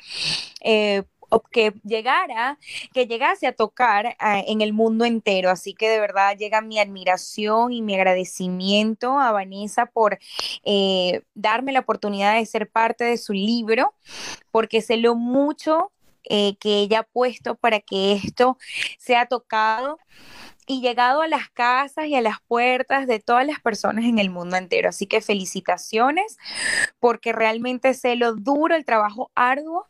[0.61, 1.03] eh,
[1.51, 2.57] que llegara,
[2.93, 5.49] que llegase a tocar ah, en el mundo entero.
[5.49, 10.19] Así que de verdad llega mi admiración y mi agradecimiento a Vanessa por
[10.63, 13.93] eh, darme la oportunidad de ser parte de su libro,
[14.51, 15.91] porque sé lo mucho
[16.29, 18.57] que ella ha puesto para que esto
[18.97, 19.97] sea tocado
[20.67, 24.29] y llegado a las casas y a las puertas de todas las personas en el
[24.29, 24.89] mundo entero.
[24.89, 26.37] Así que felicitaciones
[26.99, 29.87] porque realmente sé lo duro, el trabajo arduo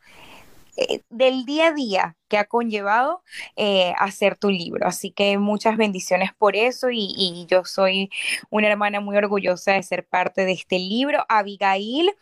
[0.80, 3.24] eh, del día a día que ha conllevado
[3.56, 4.86] eh, hacer tu libro.
[4.86, 8.10] Así que muchas bendiciones por eso y, y, yo soy
[8.48, 11.24] una hermana muy orgullosa de ser parte de este libro.
[11.28, 12.12] Abigail,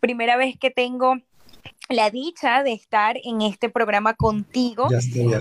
[0.00, 1.18] primera vez que tengo
[1.90, 4.88] la dicha de estar en este programa contigo.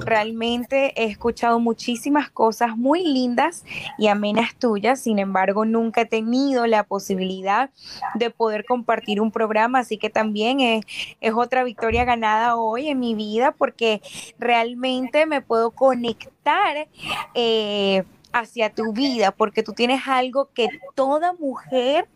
[0.04, 3.64] Realmente he escuchado muchísimas cosas muy lindas
[3.98, 7.70] y amenas tuyas, sin embargo nunca he tenido la posibilidad
[8.16, 10.86] de poder compartir un programa, así que también es,
[11.22, 14.02] es otra victoria ganada hoy en mi vida porque
[14.40, 16.88] realmente me puedo conectar.
[17.36, 22.08] Eh, hacia tu vida, porque tú tienes algo que toda mujer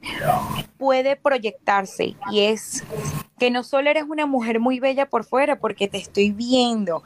[0.78, 2.84] puede proyectarse y es
[3.39, 7.04] que no solo eres una mujer muy bella por fuera porque te estoy viendo,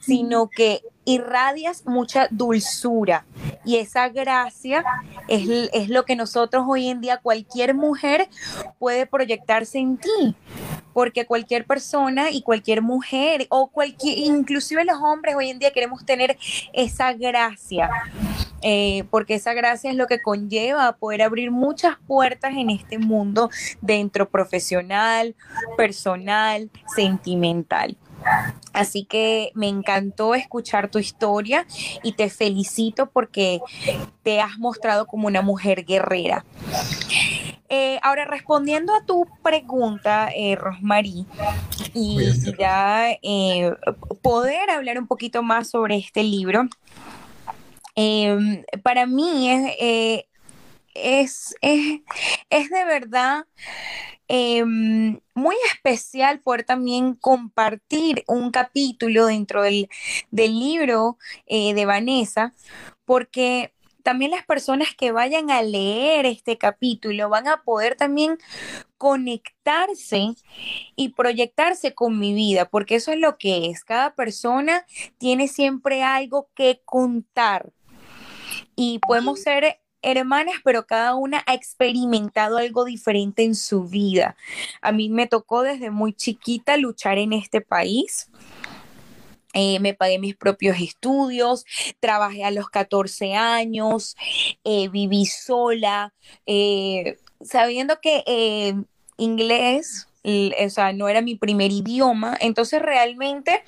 [0.00, 3.26] sino que irradias mucha dulzura
[3.64, 4.84] y esa gracia
[5.28, 8.28] es, es lo que nosotros hoy en día, cualquier mujer
[8.78, 10.36] puede proyectarse en ti
[10.92, 16.04] porque cualquier persona y cualquier mujer o cualquier, inclusive los hombres hoy en día queremos
[16.04, 16.36] tener
[16.72, 17.90] esa gracia.
[18.64, 23.50] Eh, porque esa gracia es lo que conlleva poder abrir muchas puertas en este mundo
[23.80, 25.34] dentro profesional,
[25.76, 27.96] personal, sentimental.
[28.72, 31.66] Así que me encantó escuchar tu historia
[32.02, 33.60] y te felicito porque
[34.22, 36.44] te has mostrado como una mujer guerrera.
[37.74, 41.24] Eh, ahora, respondiendo a tu pregunta, eh, Rosmarie,
[41.94, 42.18] y
[42.58, 43.72] ya eh,
[44.20, 46.68] poder hablar un poquito más sobre este libro,
[47.94, 50.24] em, para mí es,
[50.94, 53.46] es, es, de verdad
[54.28, 59.88] em, muy especial poder también compartir un capítulo dentro del,
[60.30, 62.54] del libro de Vanessa,
[63.04, 68.38] porque también las personas que vayan a leer este capítulo van a poder también
[68.98, 70.34] conectarse
[70.96, 73.84] y proyectarse con mi vida, porque eso es lo que es.
[73.84, 74.86] Cada persona
[75.18, 77.72] tiene siempre algo que contar
[78.76, 84.36] y podemos ser hermanas, pero cada una ha experimentado algo diferente en su vida.
[84.80, 88.28] A mí me tocó desde muy chiquita luchar en este país
[89.54, 91.66] eh, me pagué mis propios estudios,
[92.00, 94.16] trabajé a los 14 años,
[94.64, 96.14] eh, viví sola,
[96.46, 98.74] eh, sabiendo que
[99.18, 102.36] inglés o sea, no era mi primer idioma.
[102.40, 103.62] Entonces realmente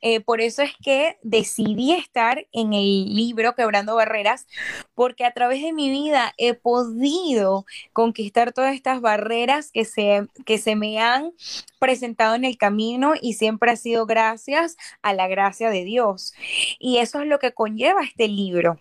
[0.00, 4.46] eh, por eso es que decidí estar en el libro Quebrando Barreras,
[4.94, 10.58] porque a través de mi vida he podido conquistar todas estas barreras que se, que
[10.58, 11.32] se me han
[11.78, 16.34] presentado en el camino y siempre ha sido gracias a la gracia de Dios.
[16.78, 18.78] Y eso es lo que conlleva este libro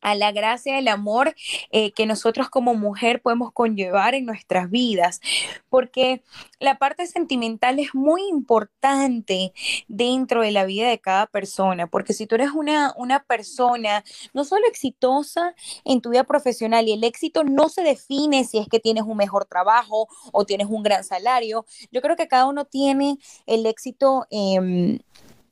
[0.00, 1.34] a la gracia del amor
[1.70, 5.20] eh, que nosotros como mujer podemos conllevar en nuestras vidas,
[5.68, 6.22] porque
[6.58, 9.52] la parte sentimental es muy importante
[9.88, 14.44] dentro de la vida de cada persona, porque si tú eres una, una persona no
[14.44, 18.80] solo exitosa en tu vida profesional y el éxito no se define si es que
[18.80, 23.18] tienes un mejor trabajo o tienes un gran salario, yo creo que cada uno tiene
[23.46, 24.26] el éxito.
[24.30, 24.98] Eh,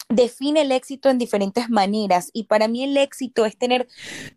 [0.08, 2.30] define el éxito en diferentes maneras.
[2.32, 3.88] Y para mí el éxito es tener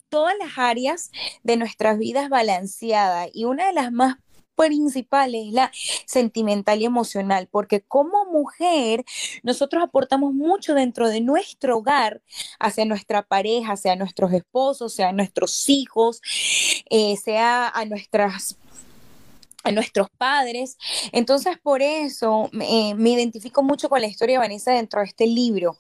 [0.10, 1.12] todas las áreas
[1.44, 3.30] de nuestras vidas balanceadas.
[3.34, 4.18] Y una de las más
[4.56, 5.72] principales es la
[6.06, 9.04] sentimental y emocional, porque como mujer
[9.44, 12.22] nosotros aportamos mucho dentro de nuestro hogar
[12.60, 16.22] hacia nuestra pareja, sea nuestros esposos, sea nuestros hijos,
[16.90, 18.58] eh, sea a nuestras
[19.64, 20.78] a nuestros padres.
[21.12, 25.78] Entonces, por eso me identifico mucho con la historia de Vanessa dentro de este libro,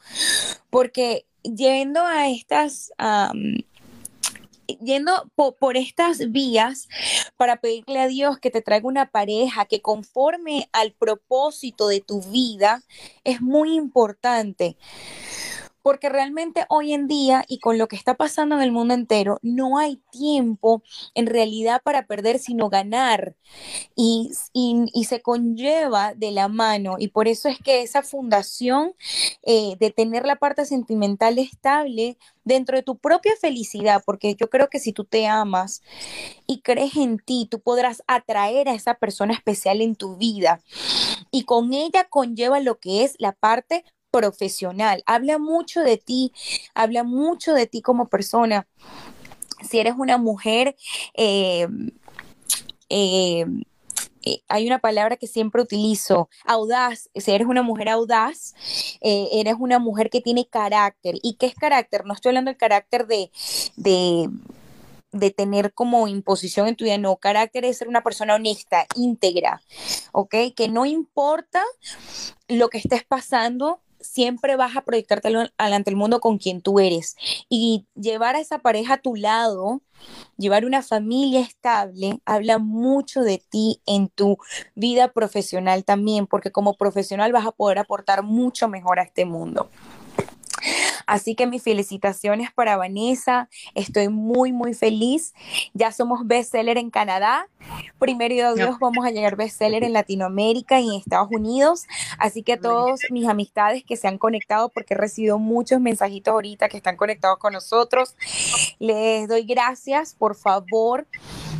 [0.70, 2.92] porque yendo a estas...
[4.80, 6.88] yendo por, estas vías
[7.36, 12.22] para pedirle a Dios que te traiga una pareja que conforme al propósito de tu
[12.22, 12.82] vida
[13.26, 14.78] es muy importante
[15.82, 19.40] porque realmente hoy en día y con lo que está pasando en el mundo entero,
[19.42, 20.84] no hay tiempo
[21.16, 23.36] en realidad para perder, sino ganar.
[23.96, 24.32] Y,
[25.12, 26.96] se conlleva de la mano.
[26.98, 28.94] Y por eso es que esa fundación
[29.44, 34.70] eh, de tener la parte sentimental estable dentro de tu propia felicidad, porque yo creo
[34.70, 35.82] que si tú te amas
[36.48, 40.62] y crees en ti, tú podrás atraer a esa persona especial en tu vida.
[41.32, 45.04] Y con ella conlleva lo que es la parte profesional.
[45.06, 46.34] Habla mucho de ti,
[46.76, 48.68] habla mucho de ti como persona.
[49.68, 50.76] Si eres una mujer,
[51.14, 51.68] eh,
[52.90, 53.46] eh,
[54.24, 57.10] eh, hay una palabra que siempre utilizo, audaz.
[57.16, 58.54] Si eres una mujer audaz,
[59.02, 61.16] eres una mujer que tiene carácter.
[61.24, 62.06] ¿Y qué es carácter?
[62.06, 63.32] No estoy hablando del carácter de,
[63.76, 64.30] de,
[65.12, 69.62] de tener como imposición en tu vida, no, carácter es ser una persona honesta, íntegra,
[70.12, 70.36] ¿ok?
[70.56, 71.64] Que no importa
[72.48, 77.16] lo que estés pasando, siempre vas a proyectarte ante el mundo con quien tú eres.
[77.50, 79.82] Y llevar a esa pareja a tu lado,
[80.38, 84.38] llevar una familia estable, habla mucho de ti en tu
[84.76, 89.70] vida profesional también, porque como profesional vas a poder aportar mucho mejor a este mundo.
[91.12, 93.50] Así que mis felicitaciones para Vanessa.
[93.76, 95.34] Estoy muy, muy feliz.
[95.74, 97.50] Ya somos bestseller en Canadá.
[98.00, 101.84] Primero Dios, vamos a llegar bestseller en Latinoamérica y en Estados Unidos.
[102.18, 106.70] Así que todos mis amistades que se han conectado, porque he recibido muchos mensajitos ahorita
[106.70, 108.16] que están conectados con nosotros,
[108.80, 110.16] les doy gracias.
[110.16, 111.08] Por favor,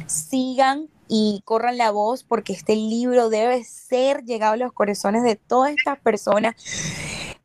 [0.06, 5.36] sigan y corran la voz porque este libro debe ser llegado a los corazones de
[5.36, 6.56] todas estas personas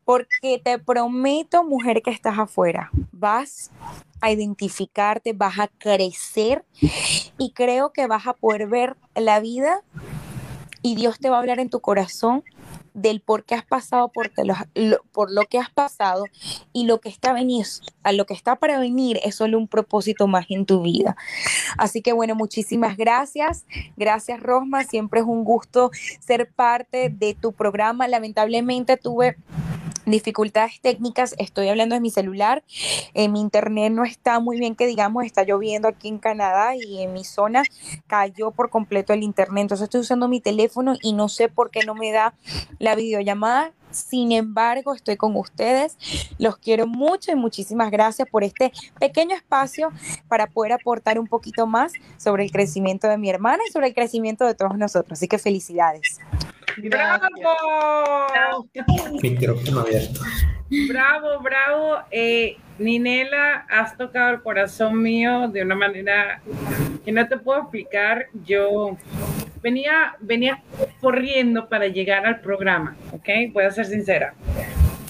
[0.07, 3.71] porque te prometo, mujer que estás afuera, vas
[4.21, 6.63] a identificarte, vas a crecer
[7.37, 9.81] y creo que vas a poder ver la vida
[10.81, 12.45] y Dios te va a hablar en tu corazón
[12.93, 14.55] del por qué has pasado por, lo,
[15.11, 16.23] por lo que has pasado
[16.71, 17.35] y lo que está
[18.03, 21.17] a lo que está para venir es solo un propósito más en tu vida.
[21.77, 23.65] Así que bueno, muchísimas gracias.
[23.97, 25.91] Gracias Rosma, siempre es un gusto
[26.25, 28.07] ser parte de tu programa.
[28.07, 29.35] Lamentablemente tuve
[30.07, 32.63] dificultades técnicas, estoy hablando de mi celular,
[33.13, 37.01] en mi internet no está muy bien que digamos, está lloviendo aquí en Canadá y
[37.01, 37.63] en mi zona
[38.07, 41.81] cayó por completo el internet, entonces estoy usando mi teléfono y no sé por qué
[41.85, 42.33] no me da
[42.79, 43.73] la videollamada.
[43.89, 45.97] Sin embargo, estoy con ustedes.
[46.37, 49.91] Los quiero mucho y muchísimas gracias por este pequeño espacio
[50.27, 53.93] para poder aportar un poquito más sobre el crecimiento de mi hermana y sobre el
[53.93, 55.17] crecimiento de todos nosotros.
[55.17, 56.19] Así que felicidades.
[56.83, 57.27] ¡Bravo!
[59.21, 60.21] Micrófono abierto.
[60.89, 61.97] Bravo, bravo.
[62.11, 66.41] Eh, Ninela, has tocado el corazón mío de una manera
[67.03, 68.27] que no te puedo explicar.
[68.45, 68.97] Yo
[69.61, 70.61] venía, venía
[70.99, 73.29] corriendo para llegar al programa, ¿ok?
[73.51, 74.35] Voy a ser sincera.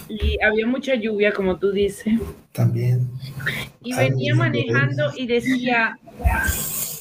[0.07, 2.13] Y había mucha lluvia, como tú dices.
[2.53, 3.09] También.
[3.81, 5.99] Y venía manejando y decía,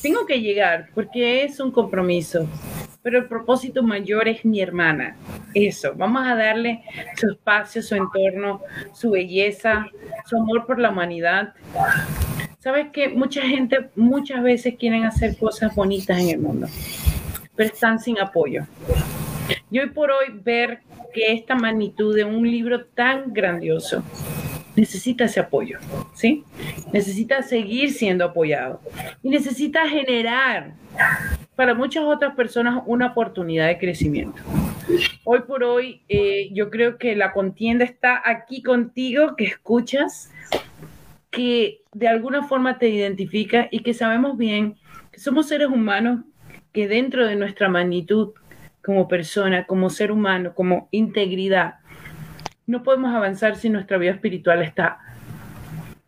[0.02, 2.48] tengo que llegar porque es un compromiso
[3.06, 5.14] pero el propósito mayor es mi hermana.
[5.54, 6.82] Eso, vamos a darle
[7.16, 9.86] su espacio, su entorno, su belleza,
[10.24, 11.54] su amor por la humanidad.
[12.58, 16.66] Sabes que mucha gente muchas veces quieren hacer cosas bonitas en el mundo,
[17.54, 18.66] pero están sin apoyo.
[19.70, 20.80] Y hoy por hoy ver
[21.14, 24.02] que esta magnitud de un libro tan grandioso
[24.74, 25.78] necesita ese apoyo,
[26.12, 26.42] ¿sí?
[26.92, 28.80] Necesita seguir siendo apoyado
[29.22, 30.74] y necesita generar
[31.56, 34.42] para muchas otras personas una oportunidad de crecimiento.
[35.24, 40.30] Hoy por hoy, eh, yo creo que la contienda está aquí contigo, que escuchas,
[41.30, 44.76] que de alguna forma te identifica y que sabemos bien
[45.10, 46.24] que somos seres humanos
[46.72, 48.34] que dentro de nuestra magnitud
[48.84, 51.76] como persona, como ser humano, como integridad,
[52.66, 54.98] no podemos avanzar si nuestra vida espiritual está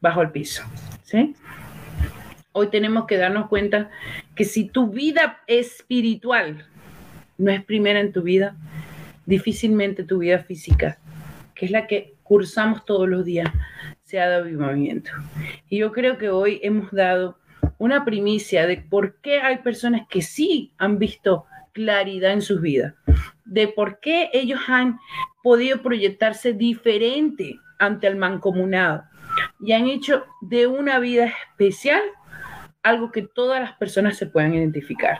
[0.01, 0.63] bajo el piso.
[1.03, 1.35] ¿sí?
[2.53, 3.91] Hoy tenemos que darnos cuenta
[4.39, 6.65] que si tu vida espiritual
[7.39, 8.55] no es primera en tu vida,
[9.27, 11.01] difícilmente tu vida física,
[11.57, 13.53] que es la que cursamos todos los días,
[14.05, 15.11] se ha dado movimiento.
[15.69, 17.37] Y yo creo que hoy hemos dado
[17.79, 22.95] una primicia de por qué hay personas que sí han visto claridad en sus vidas,
[23.45, 25.01] de por qué ellos han
[25.43, 29.03] podido proyectarse diferente ante el mancomunado
[29.59, 32.03] y han hecho de una vida especial
[32.83, 35.19] algo que todas las personas se puedan identificar.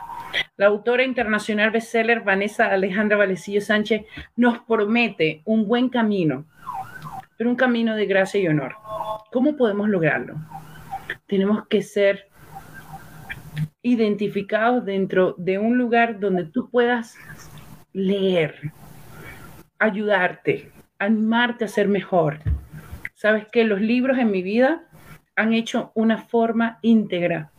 [0.57, 4.05] La autora internacional bestseller Vanessa Alejandra Valecillo Sánchez
[4.35, 6.45] nos promete un buen camino,
[7.37, 8.75] pero un camino de gracia y honor.
[9.31, 10.35] ¿Cómo podemos lograrlo?
[11.27, 12.27] Tenemos que ser
[13.81, 17.15] identificados dentro de un lugar donde tú puedas
[17.93, 18.71] leer,
[19.79, 22.39] ayudarte, animarte a ser mejor,
[23.19, 24.87] Sabes que los libros en mi vida
[25.39, 27.53] han hecho una forma íntegra,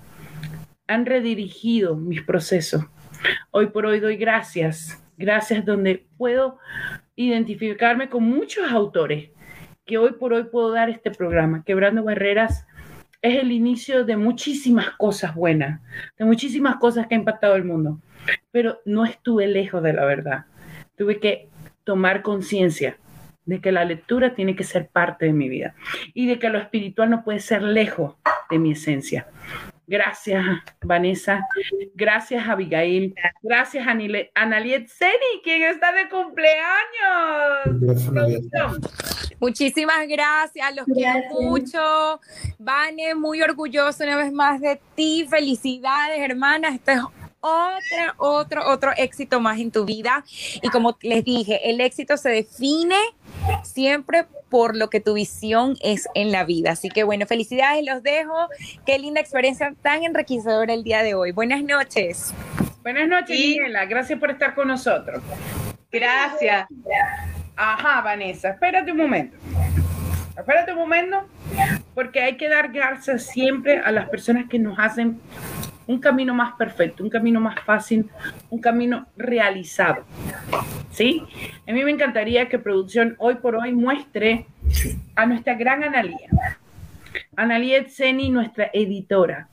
[0.87, 2.85] han redirigido mis procesos.
[3.53, 6.59] Hoy por hoy doy gracias, gracias donde puedo
[7.17, 9.31] identificarme con muchos autores
[9.87, 12.67] que hoy por hoy puedo dar este programa, Quebrando Barreras
[13.23, 15.81] es el inicio de muchísimas cosas buenas,
[16.19, 17.99] de muchísimas cosas que ha impactado el mundo,
[18.51, 20.45] pero no estuve lejos de la verdad.
[20.99, 21.49] Tuve que
[21.85, 22.99] tomar conciencia
[23.45, 25.75] de que la lectura tiene que ser parte de mi vida
[26.15, 28.15] y de que lo espiritual no puede ser lejos
[28.49, 29.27] de mi esencia.
[29.91, 30.45] Gracias,
[30.83, 31.45] Vanessa.
[31.97, 33.13] Gracias, Abigail.
[33.43, 36.71] Gracias, Analiet Seni, quien está de cumpleaños.
[39.41, 42.21] Muchísimas gracias, los quiero mucho.
[42.61, 45.27] Vane, muy orgulloso una vez más de ti.
[45.29, 46.69] Felicidades, hermana.
[46.69, 47.01] Este es
[47.41, 50.25] otro, otro, otro éxito más en tu vida.
[50.63, 52.97] Y como les dije, el éxito se define
[53.63, 56.73] siempre por lo que tu visión es en la vida.
[56.73, 58.49] Así que bueno, felicidades, los dejo.
[58.85, 61.33] Qué linda experiencia tan enriquecedora el día de hoy.
[61.33, 62.35] Buenas noches.
[62.83, 63.85] Buenas noches, Miguela.
[63.87, 65.23] Gracias por estar con nosotros.
[65.93, 66.67] Gracias.
[67.57, 69.37] Ajá, Vanessa, espérate un momento.
[70.37, 71.29] Espérate un momento,
[71.95, 75.21] porque hay que dar gracias siempre a las personas que nos hacen
[75.91, 78.09] un camino más perfecto, un camino más fácil,
[78.49, 80.05] un camino realizado.
[80.93, 81.23] ¿Sí?
[81.69, 84.47] A mí me encantaría que producción hoy por hoy muestre
[85.17, 86.29] a nuestra gran Analía.
[87.35, 89.49] Analía Etzeni, nuestra editora,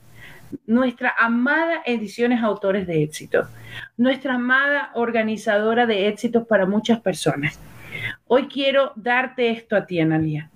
[0.64, 3.48] nuestra amada Ediciones Autores de Éxito,
[3.96, 7.58] nuestra amada organizadora de éxitos para muchas personas.
[8.28, 10.50] Hoy quiero darte esto a ti, Analía.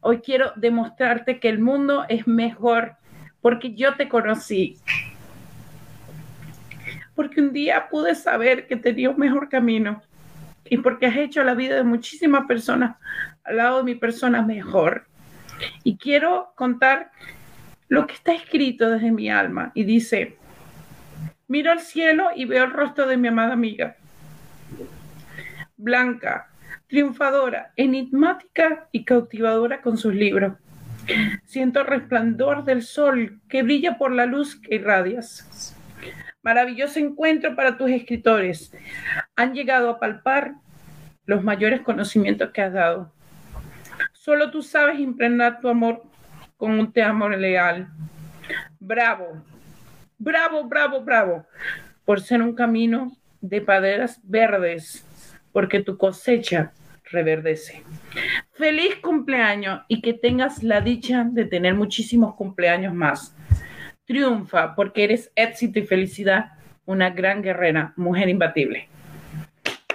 [0.00, 2.96] Hoy quiero demostrarte que el mundo es mejor
[3.40, 4.78] porque yo te conocí,
[7.14, 10.02] porque un día pude saber que tenía un mejor camino
[10.64, 12.96] y porque has hecho la vida de muchísimas personas
[13.44, 15.06] al lado de mi persona mejor.
[15.84, 17.10] Y quiero contar
[17.88, 20.36] lo que está escrito desde mi alma y dice,
[21.48, 23.96] miro al cielo y veo el rostro de mi amada amiga,
[25.76, 26.48] blanca,
[26.86, 30.54] triunfadora, enigmática y cautivadora con sus libros.
[31.44, 35.71] Siento el resplandor del sol que brilla por la luz que irradias.
[36.42, 38.72] Maravilloso encuentro para tus escritores.
[39.36, 40.54] Han llegado a palpar
[41.24, 43.12] los mayores conocimientos que has dado.
[44.12, 46.02] Solo tú sabes impregnar tu amor
[46.56, 47.88] con un te amor leal.
[48.80, 49.42] Bravo,
[50.18, 51.46] bravo, bravo, bravo,
[52.04, 55.06] por ser un camino de paderas verdes,
[55.52, 56.72] porque tu cosecha
[57.04, 57.82] reverdece.
[58.52, 63.34] Feliz cumpleaños y que tengas la dicha de tener muchísimos cumpleaños más
[64.12, 66.52] triunfa porque eres éxito y felicidad,
[66.84, 68.86] una gran guerrera, mujer imbatible.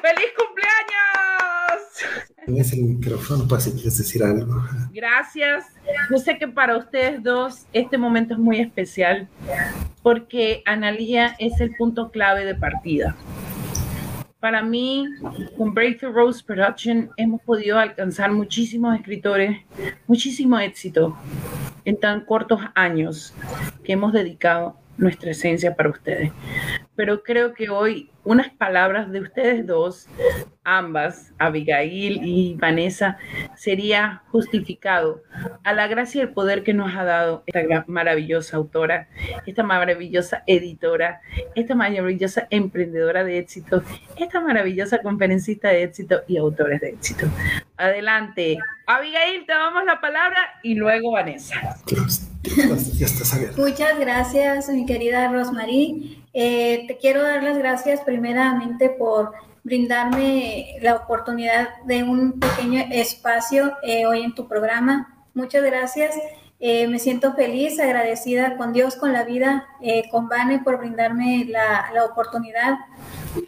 [0.01, 1.83] ¡Feliz cumpleaños!
[2.43, 4.63] Tienes el micrófono para si quieres decir algo.
[4.91, 5.65] Gracias.
[6.09, 9.27] Yo sé que para ustedes dos este momento es muy especial
[10.01, 13.15] porque Analia es el punto clave de partida.
[14.39, 15.07] Para mí,
[15.57, 19.57] con Breakthrough Rose Production hemos podido alcanzar muchísimos escritores,
[20.05, 21.17] muchísimo éxito
[21.85, 23.33] en tan cortos años
[23.83, 26.31] que hemos dedicado nuestra esencia para ustedes.
[26.97, 30.07] Pero creo que hoy unas palabras de ustedes dos,
[30.65, 33.17] ambas, Abigail y Vanessa,
[33.55, 35.21] sería justificado
[35.63, 39.07] a la gracia y el poder que nos ha dado esta maravillosa autora,
[39.45, 41.21] esta maravillosa editora,
[41.55, 43.81] esta maravillosa emprendedora de éxito,
[44.17, 47.27] esta maravillosa conferencista de éxito y autores de éxito.
[47.77, 51.77] Adelante, Abigail, te damos la palabra y luego Vanessa.
[53.55, 56.16] Muchas gracias, mi querida Rosmarie.
[56.39, 59.31] Eh, te quiero dar las gracias primeramente por
[59.63, 65.25] brindarme la oportunidad de un pequeño espacio eh, hoy en tu programa.
[65.33, 66.13] Muchas gracias.
[66.59, 69.65] Eh, me siento feliz, agradecida con Dios, con la vida,
[70.11, 72.77] con Vane por brindarme la, la, oportunidad.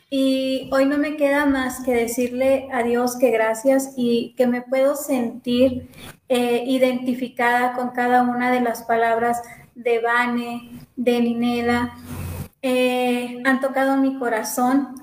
[0.09, 4.63] Y hoy no me queda más que decirle a Dios que gracias y que me
[4.63, 5.89] puedo sentir
[6.27, 9.43] identificada con cada una de las palabras
[9.75, 11.95] de Vane, de Ninela,
[12.61, 14.95] eh, han tocado mi corazón.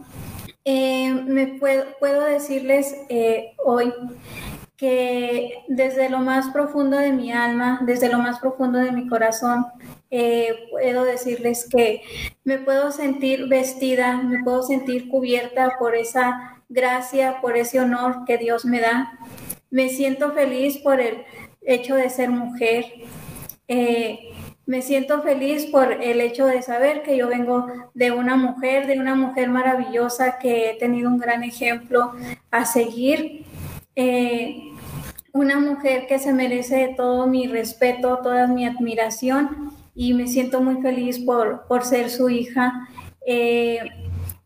[0.65, 3.93] Eh, me puedo, decirles eh, hoy
[4.77, 9.67] que desde lo más profundo de mi alma, desde lo más profundo de mi corazón,
[10.71, 12.03] puedo decirles que
[12.45, 18.37] me puedo sentir vestida, me puedo sentir cubierta por esa gracia, por ese honor que
[18.37, 19.19] Dios me da.
[19.71, 21.25] Me siento feliz por el
[21.63, 22.85] hecho de ser mujer.
[24.67, 28.99] Me siento feliz por el hecho de saber que yo vengo de una mujer, de
[28.99, 32.13] una mujer maravillosa que he tenido un gran ejemplo
[32.51, 33.45] a seguir.
[33.95, 34.73] Eh,
[35.33, 40.83] una mujer que se merece todo mi respeto, toda mi admiración y me siento muy
[40.83, 42.89] feliz por, por ser su hija.
[43.27, 43.81] Eh,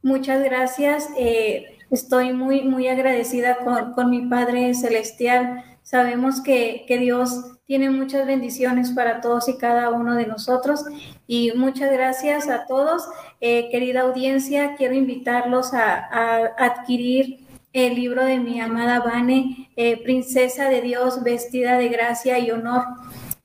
[0.03, 1.09] muchas gracias.
[1.17, 5.65] Eh, estoy muy, muy agradecida con, con, mi Padre Celestial.
[5.91, 10.85] Sabemos que, que, Dios tiene muchas bendiciones para todos y cada uno de nosotros.
[11.27, 13.09] Y muchas gracias a todos.
[13.41, 17.41] Eh, querida audiencia, quiero invitarlos a, adquirir
[17.73, 19.69] el libro de mi amada Vane,
[20.05, 22.85] Princesa de Dios vestida de gracia y honor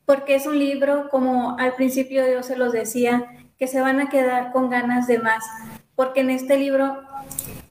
[0.05, 3.25] porque es un libro, como al principio yo se los decía,
[3.57, 5.43] que se van a quedar con ganas de más,
[5.95, 7.01] porque en este libro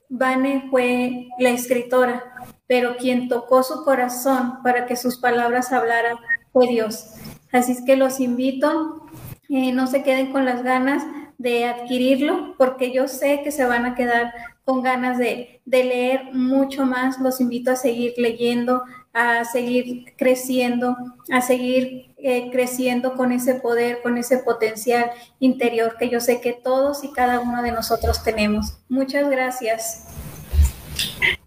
[0.09, 2.23] Vane fue la escritora,
[2.67, 6.17] pero quien tocó su corazón para que sus palabras hablaran
[6.51, 7.11] fue Dios.
[7.51, 9.05] Así es que los invito,
[9.49, 11.03] eh, no se queden con las ganas
[11.37, 16.85] de adquirirlo, porque yo sé que se van a quedar con ganas de, leer mucho
[16.85, 17.19] más.
[17.19, 20.97] Los invito a seguir leyendo, a seguir creciendo,
[21.31, 26.53] a seguir eh, creciendo con ese poder, con ese potencial interior que yo sé que
[26.53, 28.79] todos y cada uno de nosotros tenemos.
[28.89, 30.07] Muchas gracias.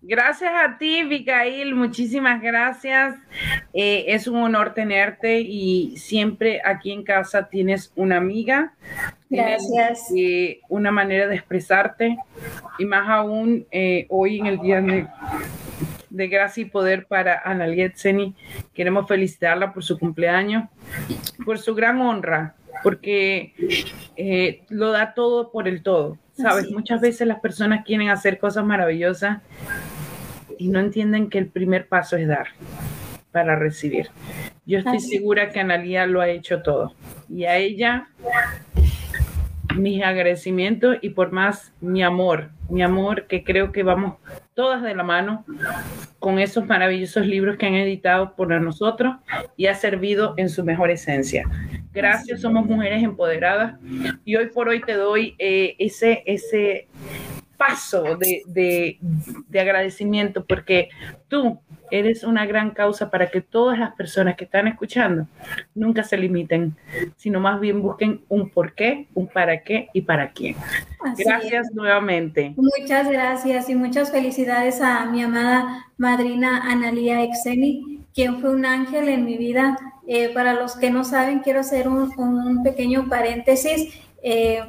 [0.02, 3.16] Gracias a ti, Vicail, muchísimas gracias.
[3.74, 8.72] Eh, es un honor tenerte y siempre aquí en casa tienes una amiga.
[9.28, 10.06] Gracias.
[10.16, 12.16] Eh, una manera de expresarte
[12.78, 13.66] y más aún
[14.08, 15.06] hoy en el día de
[16.10, 18.34] de gracia y poder para Analiet Seni.
[18.74, 20.64] Queremos felicitarla por su cumpleaños,
[21.44, 23.52] por su gran honra, porque
[24.16, 26.18] eh, lo da todo por el todo.
[26.34, 29.42] Sabes, muchas veces las personas quieren hacer cosas maravillosas
[30.58, 32.48] y no entienden que el primer paso es dar
[33.32, 34.08] para recibir.
[34.66, 36.94] Yo estoy segura que Analia lo ha hecho todo.
[37.28, 38.08] Y a ella,
[39.76, 44.16] mis agradecimientos y por más mi amor, mi amor, que creo que vamos
[44.58, 45.44] todas de la mano
[46.18, 49.14] con esos maravillosos libros que han editado por nosotros
[49.56, 51.44] y ha servido en su mejor esencia.
[51.92, 53.76] Gracias, somos mujeres empoderadas
[54.24, 56.88] y hoy por hoy te doy eh, ese, ese
[57.58, 58.98] paso de, de,
[59.48, 60.88] de agradecimiento porque
[61.28, 65.26] tú eres una gran causa para que todas las personas que están escuchando
[65.74, 66.76] nunca se limiten,
[67.16, 70.54] sino más bien busquen un por qué, un para qué y para quién.
[71.16, 72.54] gracias nuevamente.
[72.56, 79.08] Muchas gracias y muchas felicidades a mi amada madrina Analia Exeni, quien fue un ángel
[79.08, 79.76] en mi vida.
[80.06, 83.94] Eh, para los que no saben, quiero hacer un, un pequeño paréntesis.
[84.22, 84.62] Eh,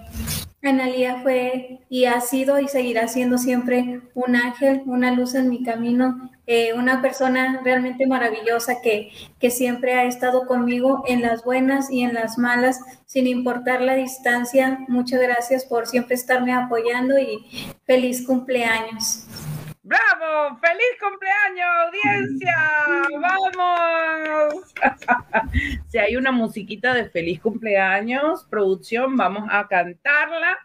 [0.61, 5.63] Analia fue y ha sido y seguirá siendo siempre un ángel, una luz en mi
[5.63, 11.89] camino, eh, una persona realmente maravillosa que, que siempre ha estado conmigo en las buenas
[11.89, 14.79] y en las malas, sin importar la distancia.
[14.89, 17.45] Muchas gracias por siempre estarme apoyando y
[17.85, 19.25] feliz cumpleaños.
[19.81, 20.59] ¡Bravo!
[20.59, 22.55] ¡Feliz cumpleaños, audiencia!
[23.55, 24.73] ¡Vamos!
[25.87, 30.57] si hay una musiquita de feliz cumpleaños, producción, vamos a cantarla,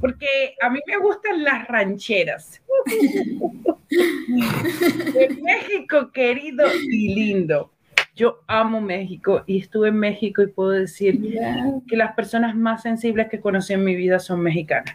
[0.00, 2.60] porque a mí me gustan las rancheras.
[3.88, 7.72] de México querido y lindo.
[8.14, 11.18] Yo amo México y estuve en México y puedo decir
[11.88, 14.94] que las personas más sensibles que conocí en mi vida son mexicanas.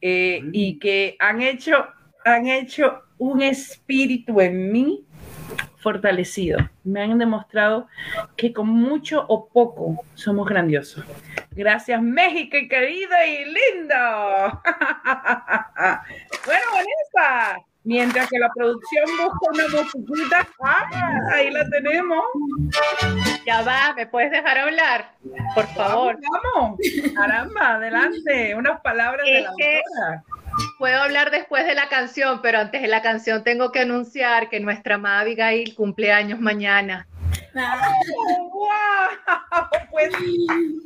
[0.00, 1.88] Eh, y que han hecho
[2.34, 5.04] han hecho un espíritu en mí
[5.78, 6.58] fortalecido.
[6.84, 7.86] Me han demostrado
[8.36, 11.04] que con mucho o poco somos grandiosos.
[11.52, 13.94] Gracias México y querido y lindo.
[16.46, 20.88] bueno, Vanessa, mientras que la producción busca una musiquita, ah,
[21.32, 22.24] ahí la tenemos.
[23.46, 25.12] Ya va, ¿me puedes dejar hablar?
[25.54, 26.18] Por favor.
[26.54, 26.78] Vamos,
[27.14, 30.24] caramba, adelante, unas palabras de la autora
[30.78, 34.60] Puedo hablar después de la canción, pero antes de la canción tengo que anunciar que
[34.60, 37.06] nuestra amada Abigail cumple años mañana.
[37.54, 37.58] wow.
[39.90, 40.12] Pues,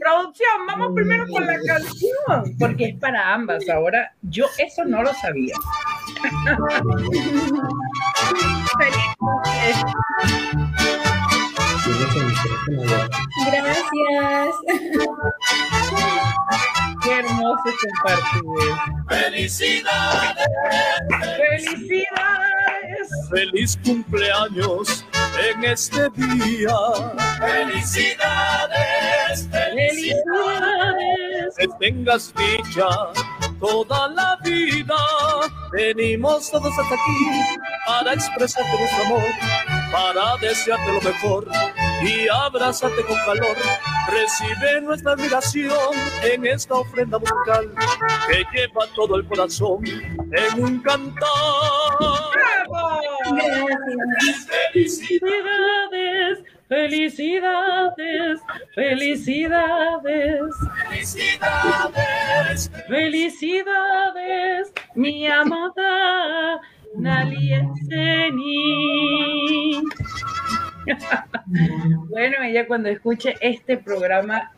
[0.00, 3.68] producción, vamos primero con la canción, porque es para ambas.
[3.68, 5.54] Ahora, yo eso no lo sabía.
[13.46, 14.54] Gracias.
[17.12, 18.72] Qué hermoso compartir.
[19.06, 20.48] Felicidades.
[21.36, 23.06] Felicidades.
[23.30, 25.04] Feliz cumpleaños
[25.38, 26.74] en este día.
[27.38, 29.46] Felicidades.
[29.50, 31.54] Felicidades.
[31.58, 32.88] Que tengas dicha
[33.60, 34.96] toda la vida.
[35.72, 37.26] Venimos todos hasta aquí
[37.86, 39.24] para expresarte nuestro amor,
[39.92, 41.46] para desearte lo mejor
[42.04, 43.56] y abrázate con calor.
[44.08, 47.72] Recibe nuestra admiración en esta ofrenda musical
[48.28, 51.28] que lleva todo el corazón en un cantar.
[52.00, 53.00] ¡Bravo!
[53.30, 54.48] Gracias.
[54.72, 58.40] Felicidades, felicidades,
[58.74, 60.54] felicidades.
[60.88, 62.70] Felicidades.
[62.88, 66.60] Felicidades, mi amada
[66.96, 68.42] Nalienseni.
[72.08, 74.50] bueno, ella cuando escuche este programa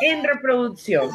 [0.00, 1.08] en reproducción.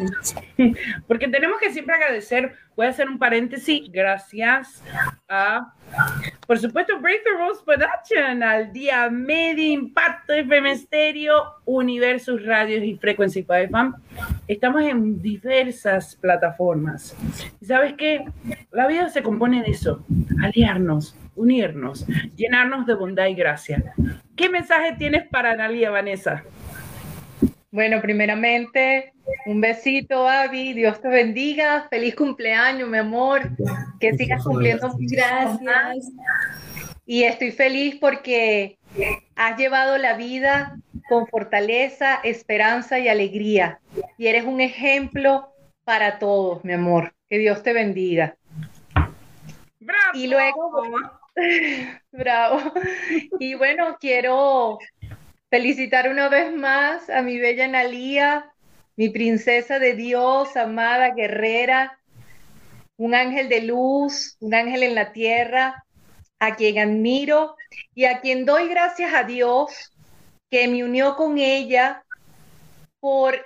[1.08, 4.82] Porque tenemos que siempre agradecer, voy a hacer un paréntesis, gracias
[5.28, 5.74] a,
[6.48, 13.40] por supuesto, Breakthrough Rose Production, al día Media Impacto FM Stereo, Universus Radios y Frequency
[13.40, 13.92] FM.
[14.48, 17.16] Estamos en diversas plataformas.
[17.60, 18.26] ¿Y sabes qué?
[18.72, 20.06] La vida se compone de eso,
[20.42, 23.94] aliarnos, unirnos, llenarnos de bondad y gracia.
[24.36, 26.44] ¿Qué mensaje tienes para Analia, Vanessa?
[27.72, 29.14] Bueno, primeramente,
[29.46, 30.74] un besito, Avi.
[30.74, 31.88] Dios te bendiga.
[31.90, 33.50] Feliz cumpleaños, mi amor.
[34.00, 36.14] Que sigas cumpliendo muchas gracias.
[37.06, 38.78] Y estoy feliz porque
[39.36, 40.78] has llevado la vida
[41.08, 43.80] con fortaleza, esperanza y alegría.
[44.18, 47.14] Y eres un ejemplo para todos, mi amor.
[47.30, 48.36] Que Dios te bendiga.
[49.80, 50.12] ¡Bravo!
[50.14, 50.72] Y luego,
[52.12, 52.74] bravo.
[53.40, 54.80] Y bueno, quiero
[55.50, 58.54] Felicitar una vez más a mi bella Nalía,
[58.96, 61.98] mi princesa de Dios, amada guerrera,
[62.98, 65.86] un ángel de luz, un ángel en la tierra,
[66.38, 67.56] a quien admiro
[67.96, 69.92] y a quien doy gracias a Dios
[70.52, 72.04] que me unió con ella
[73.00, 73.44] por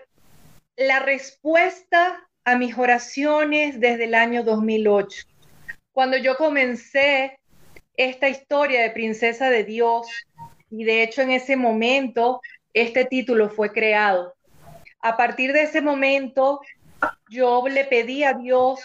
[0.76, 5.26] la respuesta a mis oraciones desde el año 2008.
[5.94, 7.40] Cuando yo comencé
[7.96, 10.08] esta historia de princesa de Dios,
[10.70, 12.42] y de hecho en ese momento
[12.74, 14.34] este título fue creado.
[15.00, 16.62] A partir de ese momento
[17.30, 18.80] yo le pedí a Dios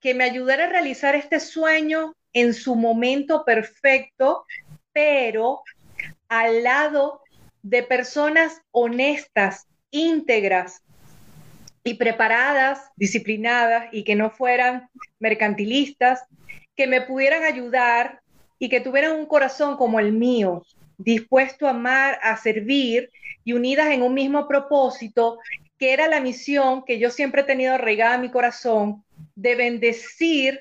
[0.00, 4.44] que me ayudara a realizar este sueño en su momento perfecto,
[4.92, 5.62] pero
[6.28, 7.22] al lado
[7.62, 10.82] de personas honestas, íntegras
[11.82, 16.22] y preparadas, disciplinadas y que no fueran mercantilistas,
[16.76, 18.19] que me pudieran ayudar
[18.60, 20.62] y que tuvieran un corazón como el mío,
[20.98, 23.10] dispuesto a amar, a servir
[23.42, 25.38] y unidas en un mismo propósito,
[25.78, 29.02] que era la misión que yo siempre he tenido regada en mi corazón
[29.34, 30.60] de bendecir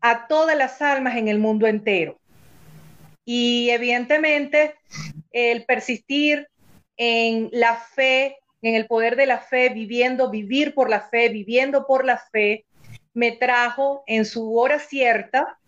[0.00, 2.16] a todas las almas en el mundo entero.
[3.24, 4.76] Y evidentemente
[5.32, 6.46] el persistir
[6.96, 11.88] en la fe, en el poder de la fe, viviendo, vivir por la fe, viviendo
[11.88, 12.64] por la fe,
[13.14, 15.58] me trajo en su hora cierta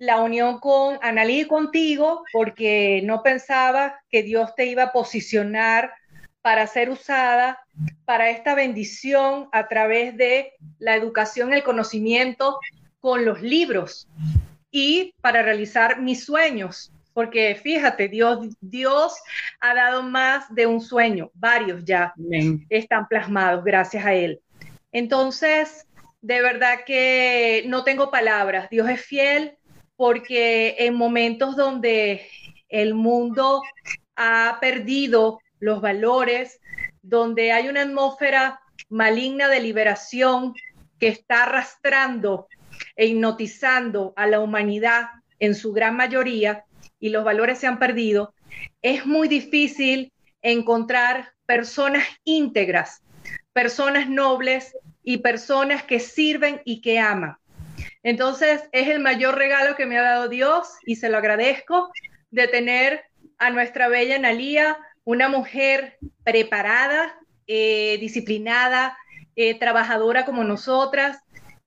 [0.00, 5.92] la unión con Analí y contigo, porque no pensaba que Dios te iba a posicionar
[6.40, 7.58] para ser usada
[8.06, 12.58] para esta bendición a través de la educación, el conocimiento
[12.98, 14.08] con los libros
[14.70, 16.90] y para realizar mis sueños.
[17.12, 19.14] Porque fíjate, Dios, Dios
[19.60, 22.14] ha dado más de un sueño, varios ya
[22.70, 24.40] están plasmados gracias a Él.
[24.92, 25.86] Entonces,
[26.22, 28.70] de verdad que no tengo palabras.
[28.70, 29.58] Dios es fiel,
[30.00, 32.26] porque en momentos donde
[32.70, 33.60] el mundo
[34.16, 36.58] ha perdido los valores,
[37.02, 40.54] donde hay una atmósfera maligna de liberación
[40.98, 42.48] que está arrastrando
[42.96, 46.64] e hipnotizando a la humanidad en su gran mayoría
[46.98, 48.32] y los valores se han perdido,
[48.80, 53.02] es muy difícil encontrar personas íntegras,
[53.52, 57.36] personas nobles y personas que sirven y que aman.
[58.02, 61.90] Entonces, es el mayor regalo que me ha dado Dios y se lo agradezco
[62.30, 63.04] de tener
[63.38, 68.96] a nuestra bella Nalía, una mujer preparada, eh, disciplinada,
[69.36, 71.18] eh, trabajadora como nosotras,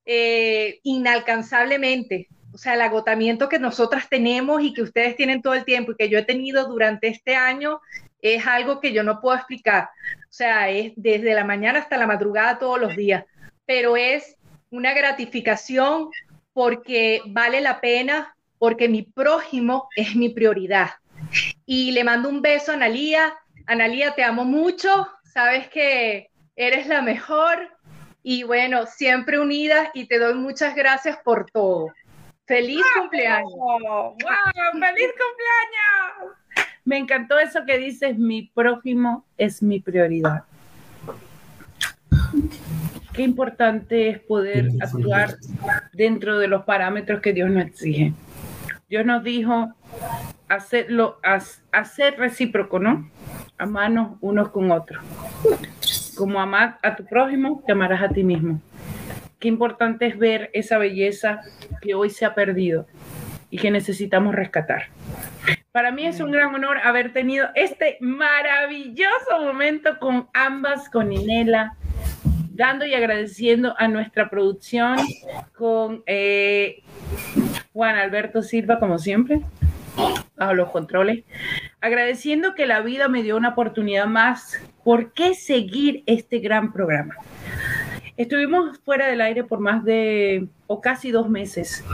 [0.06, 2.28] eh, inalcanzablemente.
[2.52, 5.96] O sea, el agotamiento que nosotras tenemos y que ustedes tienen todo el tiempo y
[5.96, 7.80] que yo he tenido durante este año
[8.22, 9.90] es algo que yo no puedo explicar.
[10.22, 13.24] O sea, es desde la mañana hasta la madrugada todos los días,
[13.66, 14.36] pero es
[14.74, 16.10] una gratificación
[16.52, 20.90] porque vale la pena, porque mi prójimo es mi prioridad.
[21.64, 23.36] Y le mando un beso a Analía.
[23.66, 25.08] Analía, te amo mucho.
[25.22, 27.70] Sabes que eres la mejor.
[28.22, 31.92] Y bueno, siempre unidas y te doy muchas gracias por todo.
[32.46, 33.52] ¡Feliz cumpleaños!
[33.56, 34.16] ¡Wow!
[34.18, 36.36] ¡Feliz cumpleaños!
[36.84, 40.44] Me encantó eso que dices, mi prójimo es mi prioridad
[43.14, 45.36] qué importante es poder actuar
[45.92, 48.12] dentro de los parámetros que Dios nos exige.
[48.88, 49.72] Dios nos dijo
[50.48, 51.18] hacerlo,
[51.72, 53.08] hacer recíproco, ¿no?
[53.56, 55.02] Amarnos unos con otros.
[56.16, 58.60] Como amar a tu prójimo, te amarás a ti mismo.
[59.38, 61.40] Qué importante es ver esa belleza
[61.80, 62.86] que hoy se ha perdido
[63.50, 64.86] y que necesitamos rescatar.
[65.70, 71.76] Para mí es un gran honor haber tenido este maravilloso momento con ambas, con Inela,
[72.54, 74.96] dando y agradeciendo a nuestra producción,
[75.56, 76.82] con eh,
[77.72, 79.40] Juan Alberto Silva, como siempre,
[80.36, 81.24] a los controles,
[81.80, 84.60] agradeciendo que la vida me dio una oportunidad más.
[84.84, 87.16] ¿Por qué seguir este gran programa?
[88.16, 91.84] Estuvimos fuera del aire por más de, o casi dos meses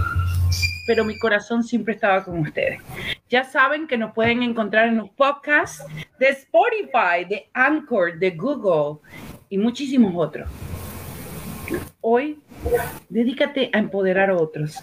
[0.90, 2.80] pero mi corazón siempre estaba con ustedes.
[3.28, 5.84] Ya saben que nos pueden encontrar en los podcasts
[6.18, 8.98] de Spotify, de Anchor, de Google
[9.48, 10.50] y muchísimos otros.
[12.00, 12.40] Hoy,
[13.08, 14.80] dedícate a empoderar a otros.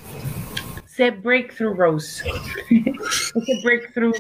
[0.86, 2.24] Sé Breakthrough Rose.
[2.70, 4.16] ese breakthrough,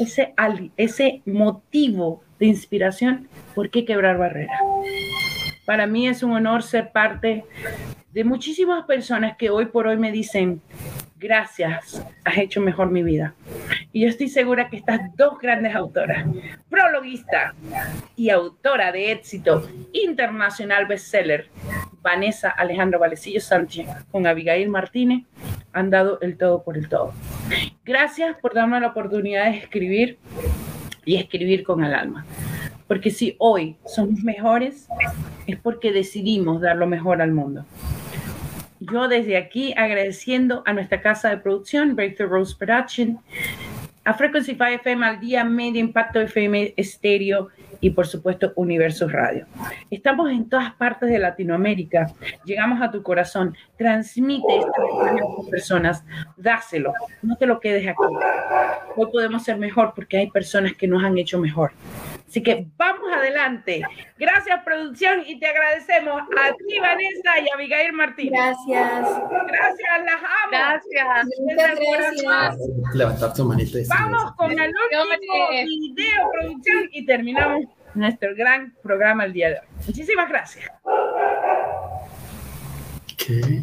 [0.00, 0.34] ese,
[0.76, 4.60] ese motivo de inspiración, ¿por qué quebrar barreras?
[5.64, 7.44] Para mí es un honor ser parte
[8.10, 10.60] de muchísimas personas que hoy por hoy me dicen,
[11.18, 13.34] gracias, has hecho mejor mi vida.
[13.92, 16.26] Y yo estoy segura que estas dos grandes autoras,
[16.68, 17.54] prologuista
[18.16, 21.48] y autora de éxito internacional bestseller,
[22.00, 25.24] Vanessa Alejandro Valecillo Sánchez con Abigail Martínez,
[25.72, 27.12] han dado el todo por el todo.
[27.84, 30.18] Gracias por darme la oportunidad de escribir
[31.04, 32.24] y escribir con el alma.
[32.86, 34.88] Porque si hoy somos mejores,
[35.46, 37.66] es porque decidimos dar lo mejor al mundo
[38.80, 43.18] yo desde aquí agradeciendo a nuestra casa de producción, Breakthrough Rose Production,
[44.04, 47.48] a Frequency 5 FM, al día Media Impacto FM Estéreo
[47.80, 49.46] y por supuesto Universo Radio.
[49.90, 52.12] Estamos en todas partes de Latinoamérica,
[52.44, 56.04] llegamos a tu corazón, transmite mensaje a las personas,
[56.36, 57.98] dáselo, no te lo quedes aquí.
[58.96, 61.72] Hoy podemos ser mejor porque hay personas que nos han hecho mejor.
[62.28, 63.82] Así que vamos adelante.
[64.18, 68.32] Gracias, producción, y te agradecemos a ti, Vanessa, y a Abigail Martínez.
[68.32, 69.20] Gracias.
[69.46, 70.50] Gracias, las amo.
[70.50, 71.26] Gracias.
[71.40, 72.94] Muchas gracias.
[72.94, 73.78] Levantar tu manita.
[73.88, 77.64] Vamos con el último video, producción, y terminamos
[77.94, 79.66] nuestro gran programa el día de hoy.
[79.86, 80.70] Muchísimas gracias.
[83.16, 83.62] ¿Qué?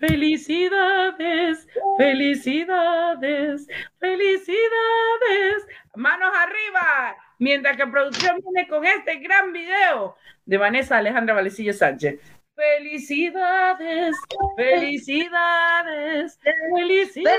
[0.00, 5.66] Felicidades, felicidades, felicidades.
[5.94, 7.16] Manos arriba.
[7.38, 12.18] Mientras que producción viene con este gran video de Vanessa Alejandra Valecillo Sánchez.
[12.54, 14.16] Felicidades,
[14.56, 16.38] felicidades,
[16.74, 17.38] felicidades,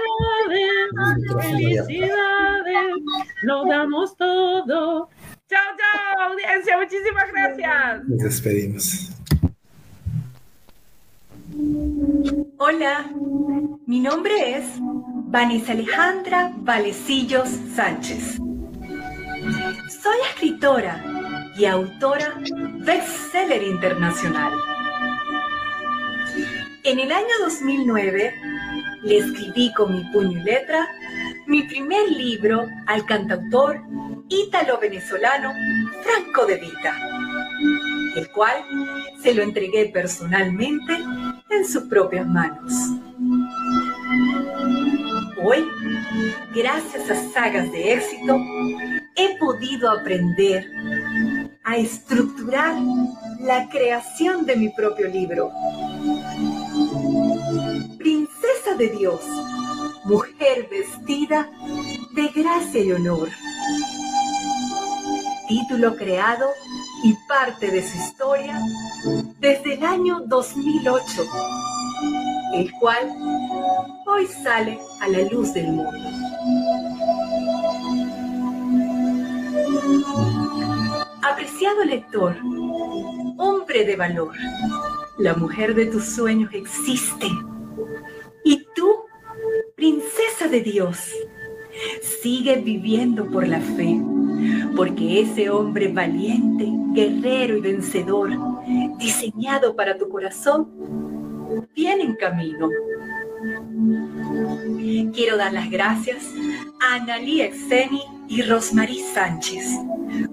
[1.41, 2.93] felicidades.
[3.41, 5.09] Lo damos todo.
[5.49, 6.77] Chao, chao, audiencia.
[6.77, 8.03] Muchísimas gracias.
[8.05, 9.11] Nos despedimos.
[12.63, 13.09] Hola,
[13.87, 18.37] mi nombre es Vanessa Alejandra Valecillos Sánchez.
[19.89, 21.03] Soy escritora
[21.57, 22.39] y autora
[22.85, 24.53] bestseller internacional.
[26.83, 28.35] En el año 2009
[29.05, 30.87] le escribí con mi puño y letra
[31.47, 33.81] mi primer libro al cantautor
[34.29, 35.51] ítalo-venezolano
[36.03, 36.95] Franco de Vita,
[38.15, 38.63] el cual
[39.21, 40.93] se lo entregué personalmente
[41.49, 42.73] en sus propias manos.
[45.43, 45.67] Hoy,
[46.53, 48.37] gracias a sagas de éxito,
[49.15, 50.69] he podido aprender
[51.63, 52.75] a estructurar
[53.39, 55.51] la creación de mi propio libro.
[57.97, 59.21] Princesa de Dios,
[60.05, 61.49] mujer vestida
[62.13, 63.29] de gracia y honor.
[65.47, 66.47] Título creado
[67.03, 68.59] y parte de su historia
[69.39, 71.23] desde el año 2008,
[72.55, 73.11] el cual
[74.05, 75.91] hoy sale a la luz del mundo.
[81.23, 82.35] Apreciado lector,
[83.37, 84.35] hombre de valor,
[85.17, 87.27] la mujer de tus sueños existe.
[88.43, 88.91] Y tú,
[89.75, 90.97] princesa de Dios,
[92.21, 93.99] sigue viviendo por la fe,
[94.75, 98.29] porque ese hombre valiente, guerrero y vencedor,
[98.97, 100.69] diseñado para tu corazón,
[101.75, 102.69] viene en camino.
[105.13, 106.23] Quiero dar las gracias
[106.81, 109.65] a Analí Exeni y Rosmarie Sánchez,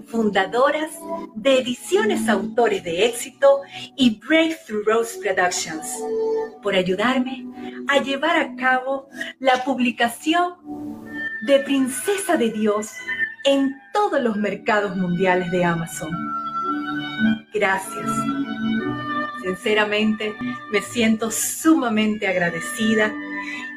[0.07, 0.91] fundadoras
[1.35, 3.63] de Ediciones Autores de Éxito
[3.97, 5.89] y Breakthrough Rose Productions,
[6.63, 7.47] por ayudarme
[7.89, 9.09] a llevar a cabo
[9.41, 10.55] la publicación
[11.47, 12.91] de Princesa de Dios
[13.49, 16.11] en todos los mercados mundiales de Amazon.
[17.55, 18.11] Gracias.
[19.43, 20.35] Sinceramente,
[20.71, 23.11] me siento sumamente agradecida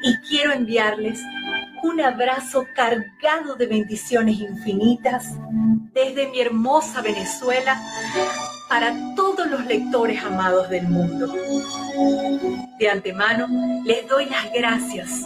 [0.02, 1.18] y quiero enviarles
[1.82, 5.28] un abrazo cargado de bendiciones infinitas
[5.94, 7.80] desde mi hermosa Venezuela
[8.68, 11.34] para todos los lectores amados del mundo.
[12.78, 13.48] De antemano,
[13.86, 15.22] les doy las gracias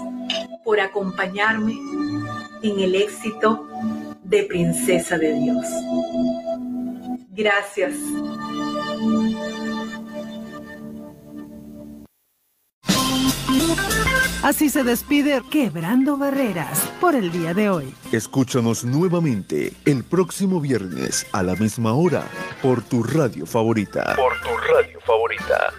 [0.62, 1.74] por acompañarme
[2.62, 3.68] en el éxito
[4.28, 5.66] de Princesa de Dios.
[7.30, 7.94] Gracias.
[14.42, 17.92] Así se despide Quebrando Barreras por el día de hoy.
[18.12, 22.24] Escúchanos nuevamente el próximo viernes a la misma hora
[22.62, 24.14] por tu radio favorita.
[24.14, 25.72] Por tu radio favorita.